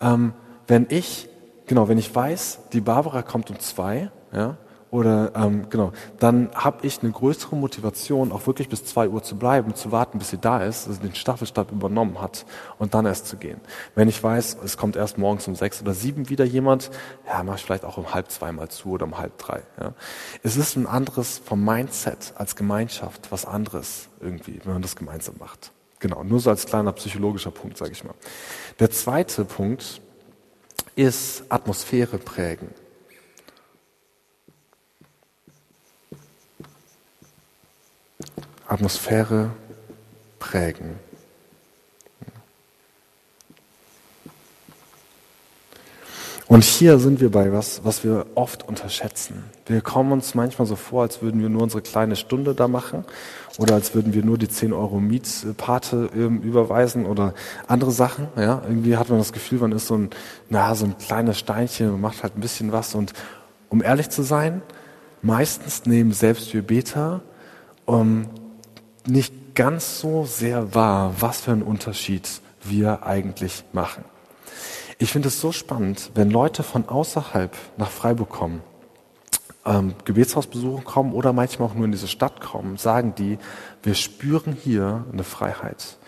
[0.00, 0.32] ähm,
[0.66, 1.28] wenn ich,
[1.66, 4.56] genau, wenn ich weiß, die Barbara kommt um zwei, ja,
[4.90, 9.36] oder ähm, genau, dann habe ich eine größere Motivation, auch wirklich bis zwei Uhr zu
[9.36, 12.46] bleiben, zu warten, bis sie da ist, also den Staffelstab übernommen hat
[12.78, 13.60] und dann erst zu gehen.
[13.94, 16.90] Wenn ich weiß, es kommt erst morgens um sechs oder sieben wieder jemand,
[17.26, 19.62] ja, mache ich vielleicht auch um halb zwei mal zu oder um halb drei.
[19.80, 19.92] Ja.
[20.42, 25.34] Es ist ein anderes vom Mindset als Gemeinschaft, was anderes irgendwie, wenn man das gemeinsam
[25.38, 25.72] macht.
[25.98, 28.14] Genau, nur so als kleiner psychologischer Punkt, sage ich mal.
[28.78, 30.00] Der zweite Punkt
[30.94, 32.68] ist Atmosphäre prägen.
[38.68, 39.50] Atmosphäre
[40.38, 40.98] prägen.
[46.48, 49.44] Und hier sind wir bei was, was wir oft unterschätzen.
[49.66, 53.04] Wir kommen uns manchmal so vor, als würden wir nur unsere kleine Stunde da machen
[53.58, 57.34] oder als würden wir nur die 10 Euro Mietpate ähm, überweisen oder
[57.66, 58.28] andere Sachen.
[58.36, 60.10] Ja, irgendwie hat man das Gefühl, man ist so ein,
[60.48, 62.94] na, so ein kleines Steinchen und macht halt ein bisschen was.
[62.94, 63.12] Und
[63.68, 64.62] um ehrlich zu sein,
[65.22, 67.22] meistens nehmen selbst wir Beta
[67.86, 68.26] um,
[69.08, 72.28] nicht ganz so sehr wahr, was für einen Unterschied
[72.62, 74.04] wir eigentlich machen.
[74.98, 78.62] Ich finde es so spannend, wenn Leute von außerhalb nach Freiburg kommen,
[79.66, 83.38] ähm, Gebetshausbesuchen kommen oder manchmal auch nur in diese Stadt kommen, sagen die,
[83.82, 85.98] wir spüren hier eine Freiheit.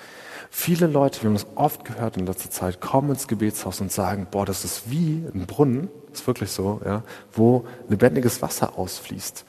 [0.51, 4.27] Viele Leute, wir haben das oft gehört in letzter Zeit, kommen ins Gebetshaus und sagen,
[4.31, 9.45] boah, das ist wie ein Brunnen, ist wirklich so, ja, wo lebendiges Wasser ausfließt.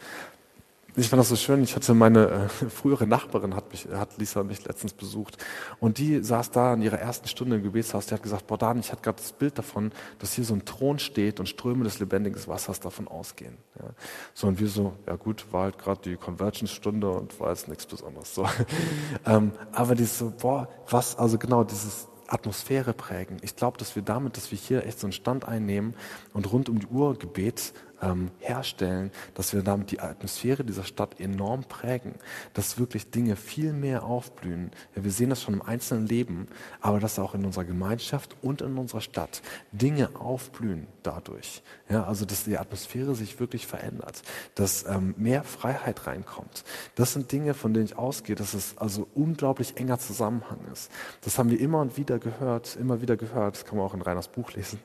[0.99, 1.63] Ich fand das so schön.
[1.63, 5.37] Ich hatte meine äh, frühere Nachbarin, hat, mich, hat Lisa mich letztens besucht.
[5.79, 8.07] Und die saß da in ihrer ersten Stunde im Gebetshaus.
[8.07, 10.65] Die hat gesagt, boah, Dan, ich hatte gerade das Bild davon, dass hier so ein
[10.65, 13.57] Thron steht und Ströme des lebendigen Wassers davon ausgehen.
[13.79, 13.85] Ja.
[14.33, 17.85] So, und wir so, ja gut, war halt gerade die Convergence-Stunde und war jetzt nichts
[17.85, 18.35] Besonderes.
[18.35, 18.45] So.
[19.25, 23.37] ähm, aber die so, boah, was, also genau, dieses Atmosphäre prägen.
[23.41, 25.95] Ich glaube, dass wir damit, dass wir hier echt so einen Stand einnehmen
[26.33, 31.19] und rund um die Uhr Gebet ähm, herstellen, dass wir damit die Atmosphäre dieser Stadt
[31.19, 32.15] enorm prägen,
[32.53, 34.71] dass wirklich Dinge viel mehr aufblühen.
[34.95, 36.47] Ja, wir sehen das schon im einzelnen Leben,
[36.81, 39.41] aber dass auch in unserer Gemeinschaft und in unserer Stadt
[39.71, 41.61] Dinge aufblühen dadurch.
[41.89, 44.21] Ja, also dass die Atmosphäre sich wirklich verändert,
[44.55, 46.63] dass ähm, mehr Freiheit reinkommt.
[46.95, 50.91] Das sind Dinge, von denen ich ausgehe, dass es also unglaublich enger Zusammenhang ist.
[51.21, 53.55] Das haben wir immer und wieder gehört, immer wieder gehört.
[53.55, 54.79] Das kann man auch in Reiners Buch lesen.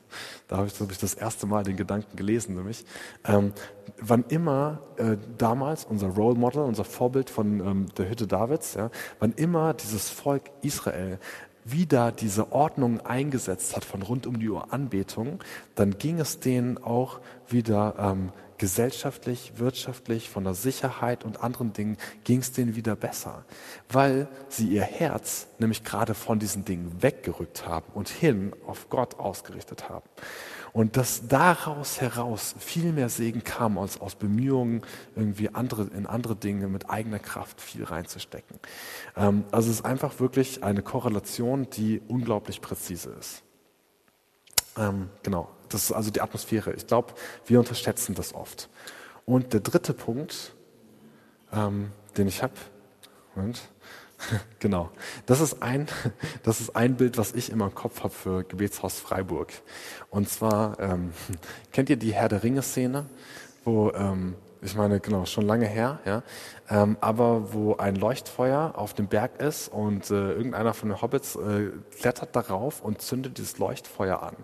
[0.47, 2.85] Da habe ich, glaube ich, das erste Mal den Gedanken gelesen, nämlich.
[3.25, 3.53] Ähm,
[3.99, 8.89] wann immer äh, damals unser Role Model, unser Vorbild von ähm, der Hütte Davids, ja,
[9.19, 11.19] wann immer dieses Volk Israel
[11.65, 15.43] wieder diese Ordnung eingesetzt hat von rund um die Uhr Anbetung,
[15.73, 21.97] dann ging es denen auch wieder ähm, gesellschaftlich, wirtschaftlich, von der Sicherheit und anderen Dingen
[22.23, 23.43] ging es denen wieder besser,
[23.89, 29.19] weil sie ihr Herz nämlich gerade von diesen Dingen weggerückt haben und hin auf Gott
[29.19, 30.05] ausgerichtet haben.
[30.75, 34.81] Und dass daraus heraus viel mehr Segen kam, als aus Bemühungen,
[35.15, 38.59] irgendwie andere, in andere Dinge mit eigener Kraft viel reinzustecken.
[39.15, 43.41] Ähm, also es ist einfach wirklich eine Korrelation, die unglaublich präzise ist.
[44.77, 46.73] Ähm, genau, das ist also die Atmosphäre.
[46.73, 47.13] Ich glaube,
[47.45, 48.67] wir unterschätzen das oft.
[49.25, 50.51] Und der dritte Punkt,
[51.53, 52.55] ähm, den ich habe,
[53.33, 53.61] Moment,
[54.59, 54.89] Genau.
[55.25, 55.87] Das ist ein,
[56.43, 59.53] das ist ein Bild, was ich immer im Kopf habe für Gebetshaus Freiburg.
[60.09, 61.13] Und zwar, ähm,
[61.71, 63.05] kennt ihr die Herr der Ringe-Szene,
[63.63, 66.23] wo, ähm, ich meine, genau, schon lange her, ja,
[66.69, 71.35] ähm, aber wo ein Leuchtfeuer auf dem Berg ist und äh, irgendeiner von den Hobbits
[71.35, 74.35] äh, klettert darauf und zündet dieses Leuchtfeuer an.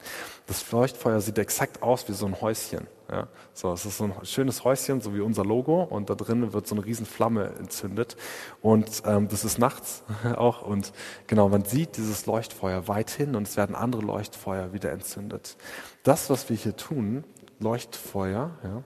[0.45, 2.86] Das Leuchtfeuer sieht exakt aus wie so ein Häuschen.
[3.12, 6.53] Ja, so, es ist so ein schönes Häuschen, so wie unser Logo, und da drinnen
[6.53, 8.16] wird so eine riesen Flamme entzündet.
[8.62, 10.03] Und ähm, das ist nachts
[10.38, 10.62] auch.
[10.62, 10.93] Und
[11.28, 15.57] genau, man sieht dieses Leuchtfeuer weithin und es werden andere Leuchtfeuer wieder entzündet.
[16.03, 17.26] Das, was wir hier tun,
[17.59, 18.84] Leuchtfeuer, ja,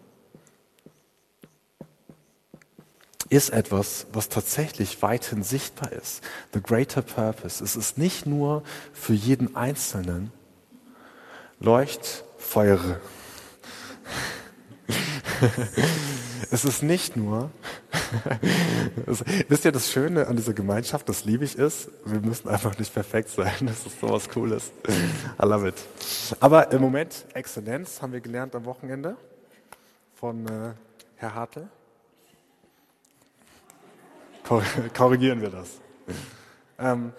[3.30, 6.24] ist etwas, was tatsächlich weithin sichtbar ist.
[6.54, 7.64] The greater purpose.
[7.64, 10.32] Es ist nicht nur für jeden Einzelnen
[11.60, 13.00] Leuchtfeuere.
[16.52, 17.52] es ist nicht nur,
[19.48, 22.94] wisst ihr, das Schöne an dieser Gemeinschaft, das liebe ich ist, wir müssen einfach nicht
[22.94, 23.54] perfekt sein.
[23.62, 24.72] Das ist sowas Cooles.
[24.88, 25.76] I love it.
[26.40, 29.18] Aber im Moment, Exzellenz haben wir gelernt am Wochenende
[30.14, 30.74] von äh,
[31.16, 31.68] Herr Hartl.
[34.96, 35.70] Korrigieren wir das.
[36.78, 37.14] Ähm,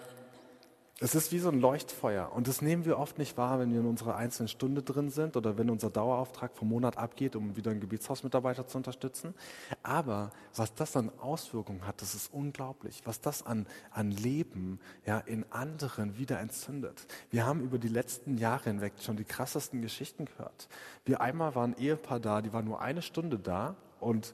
[0.99, 3.81] es ist wie so ein Leuchtfeuer und das nehmen wir oft nicht wahr, wenn wir
[3.81, 7.69] in unserer einzelnen Stunde drin sind oder wenn unser Dauerauftrag vom Monat abgeht, um wieder
[7.69, 9.35] einen Gebietshausmitarbeiter zu unterstützen.
[9.83, 13.03] Aber was das an Auswirkungen hat, das ist unglaublich.
[13.05, 17.05] Was das an, an Leben ja, in anderen wieder entzündet.
[17.29, 20.67] Wir haben über die letzten Jahre hinweg schon die krassesten Geschichten gehört.
[21.05, 24.33] Wir einmal waren ein Ehepaar da, die war nur eine Stunde da und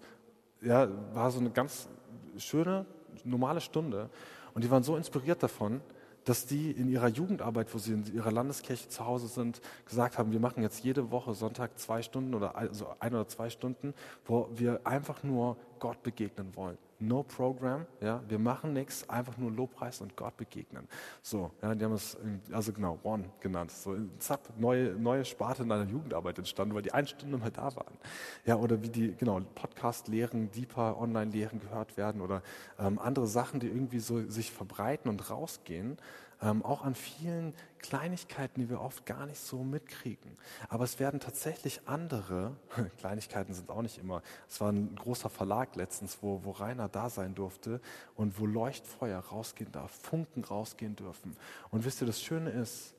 [0.61, 1.89] ja, war so eine ganz
[2.37, 2.85] schöne,
[3.25, 4.09] normale Stunde.
[4.53, 5.81] Und die waren so inspiriert davon,
[6.25, 10.31] dass die in ihrer Jugendarbeit, wo sie in ihrer Landeskirche zu Hause sind, gesagt haben,
[10.31, 13.93] wir machen jetzt jede Woche Sonntag zwei Stunden oder also ein oder zwei Stunden,
[14.25, 16.77] wo wir einfach nur Gott begegnen wollen.
[16.99, 20.87] No Program, ja, wir machen nichts, einfach nur Lobpreis und Gott begegnen.
[21.21, 22.15] So, ja, die haben es,
[22.53, 23.69] also genau, One genannt.
[23.71, 27.75] So, zapp, neue, neue Sparte in einer Jugendarbeit entstanden, weil die eine Stunde mal da
[27.75, 27.97] waren.
[28.45, 32.43] Ja, oder wie die, genau, Podcast-Lehren, Deeper Online-Lehren gehört werden oder
[32.79, 35.97] ähm, andere Sachen, die irgendwie so sich verbreiten und rausgehen
[36.43, 40.37] ähm, auch an vielen Kleinigkeiten, die wir oft gar nicht so mitkriegen.
[40.69, 42.55] Aber es werden tatsächlich andere,
[42.99, 47.09] Kleinigkeiten sind auch nicht immer, es war ein großer Verlag letztens, wo, wo Rainer da
[47.09, 47.81] sein durfte
[48.15, 51.35] und wo Leuchtfeuer rausgehen darf, Funken rausgehen dürfen.
[51.71, 52.93] Und wisst ihr, das Schöne ist,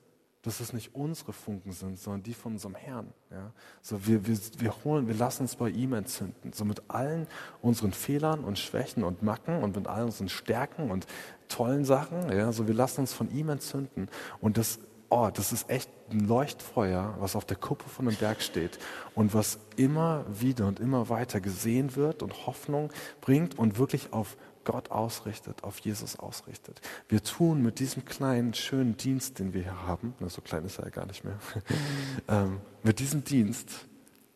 [0.44, 3.12] dass es nicht unsere Funken sind, sondern die von unserem Herrn.
[3.30, 3.50] Ja?
[3.80, 6.52] So wir, wir, wir holen, wir lassen uns bei ihm entzünden.
[6.52, 7.26] So mit allen
[7.62, 11.06] unseren Fehlern und Schwächen und Macken und mit all unseren Stärken und
[11.48, 12.30] tollen Sachen.
[12.30, 12.52] Ja?
[12.52, 14.08] So wir lassen uns von ihm entzünden.
[14.40, 18.42] Und das, oh, das ist echt ein Leuchtfeuer, was auf der Kuppe von einem Berg
[18.42, 18.78] steht
[19.14, 24.36] und was immer wieder und immer weiter gesehen wird und Hoffnung bringt und wirklich auf
[24.64, 26.80] Gott ausrichtet, auf Jesus ausrichtet.
[27.08, 30.86] Wir tun mit diesem kleinen, schönen Dienst, den wir hier haben, so klein ist er
[30.86, 31.38] ja gar nicht mehr,
[32.28, 33.86] ähm, mit diesem Dienst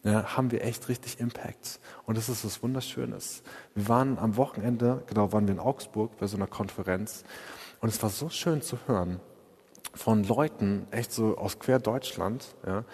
[0.05, 1.81] ja, haben wir echt richtig Impact.
[2.07, 3.43] Und das ist was Wunderschönes.
[3.75, 7.25] Wir waren am Wochenende, genau, waren wir in Augsburg bei so einer Konferenz
[7.81, 9.21] und es war so schön zu hören
[9.95, 12.85] von Leuten, echt so aus quer Deutschland, ja,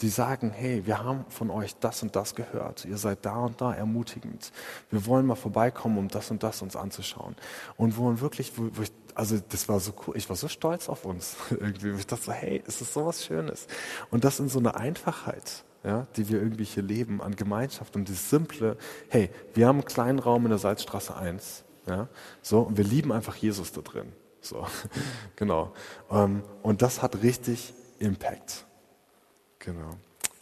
[0.00, 2.84] die sagen, hey, wir haben von euch das und das gehört.
[2.84, 4.52] Ihr seid da und da ermutigend.
[4.90, 7.36] Wir wollen mal vorbeikommen, um das und das uns anzuschauen.
[7.76, 10.48] Und wo man wirklich, wo, wo ich, also das war so cool, ich war so
[10.48, 11.90] stolz auf uns irgendwie.
[11.90, 13.66] Ich dachte so, hey, es ist sowas Schönes.
[14.10, 18.08] Und das in so einer Einfachheit, ja, die wir irgendwie hier leben, an Gemeinschaft und
[18.08, 18.76] das Simple,
[19.08, 22.08] hey, wir haben einen kleinen Raum in der Salzstraße 1, ja,
[22.42, 24.12] so, und wir lieben einfach Jesus da drin.
[24.44, 24.66] So,
[25.36, 25.72] genau.
[26.10, 28.66] Ähm, und das hat richtig Impact.
[29.58, 29.96] Genau.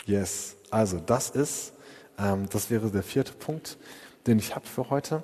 [0.05, 0.57] Yes.
[0.71, 1.73] Also das ist,
[2.19, 3.79] ähm, das wäre der vierte Punkt,
[4.27, 5.23] den ich habe für heute.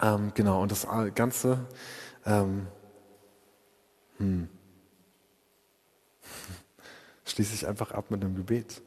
[0.00, 0.62] Ähm, genau.
[0.62, 1.66] Und das Ganze.
[2.24, 2.66] Hm,
[7.24, 8.82] schließe ich einfach ab mit einem Gebet.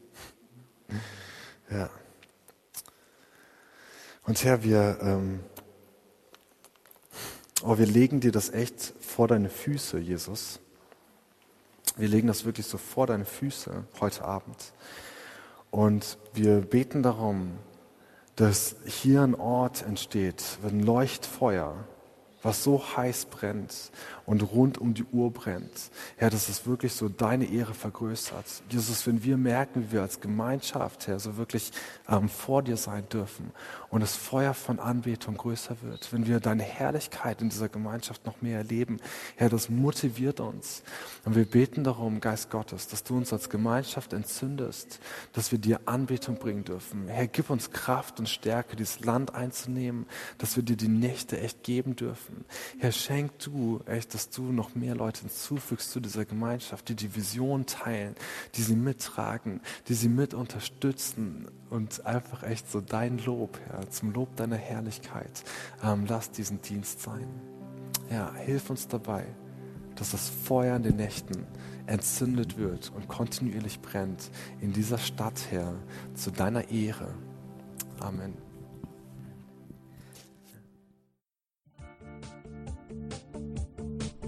[1.68, 1.90] Ja.
[4.22, 5.00] Und Herr, wir,
[7.64, 10.60] oh, wir legen dir das echt vor deine Füße, Jesus.
[11.98, 14.58] Wir legen das wirklich so vor deine Füße heute Abend.
[15.72, 17.54] Und wir beten darum,
[18.36, 21.76] dass hier ein Ort entsteht, ein Leuchtfeuer,
[22.46, 23.92] was so heiß brennt
[24.28, 25.90] und rund um die Uhr brennt.
[26.16, 28.46] Herr, dass es wirklich so deine Ehre vergrößert.
[28.70, 31.72] Jesus, wenn wir merken, wie wir als Gemeinschaft, Herr, so wirklich
[32.08, 33.52] ähm, vor dir sein dürfen
[33.90, 38.42] und das Feuer von Anbetung größer wird, wenn wir deine Herrlichkeit in dieser Gemeinschaft noch
[38.44, 39.00] mehr erleben,
[39.38, 40.84] Herr, das motiviert uns.
[41.24, 45.00] Und wir beten darum, Geist Gottes, dass du uns als Gemeinschaft entzündest,
[45.34, 47.08] dass wir dir Anbetung bringen dürfen.
[47.08, 50.06] Herr, gib uns Kraft und Stärke, dieses Land einzunehmen,
[50.38, 52.35] dass wir dir die Nächte echt geben dürfen.
[52.80, 57.16] Herr, schenk du echt dass du noch mehr Leute hinzufügst zu dieser Gemeinschaft, die die
[57.16, 58.16] Vision teilen,
[58.56, 64.14] die sie mittragen, die sie mit unterstützen und einfach echt so dein Lob, Herr, zum
[64.14, 65.44] Lob deiner Herrlichkeit.
[65.84, 67.28] Ähm, lass diesen Dienst sein.
[68.10, 69.26] Ja, hilf uns dabei,
[69.96, 71.46] dass das Feuer in den Nächten
[71.88, 74.30] entzündet wird und kontinuierlich brennt
[74.62, 75.74] in dieser Stadt, Herr,
[76.14, 77.14] zu deiner Ehre.
[78.00, 78.45] Amen.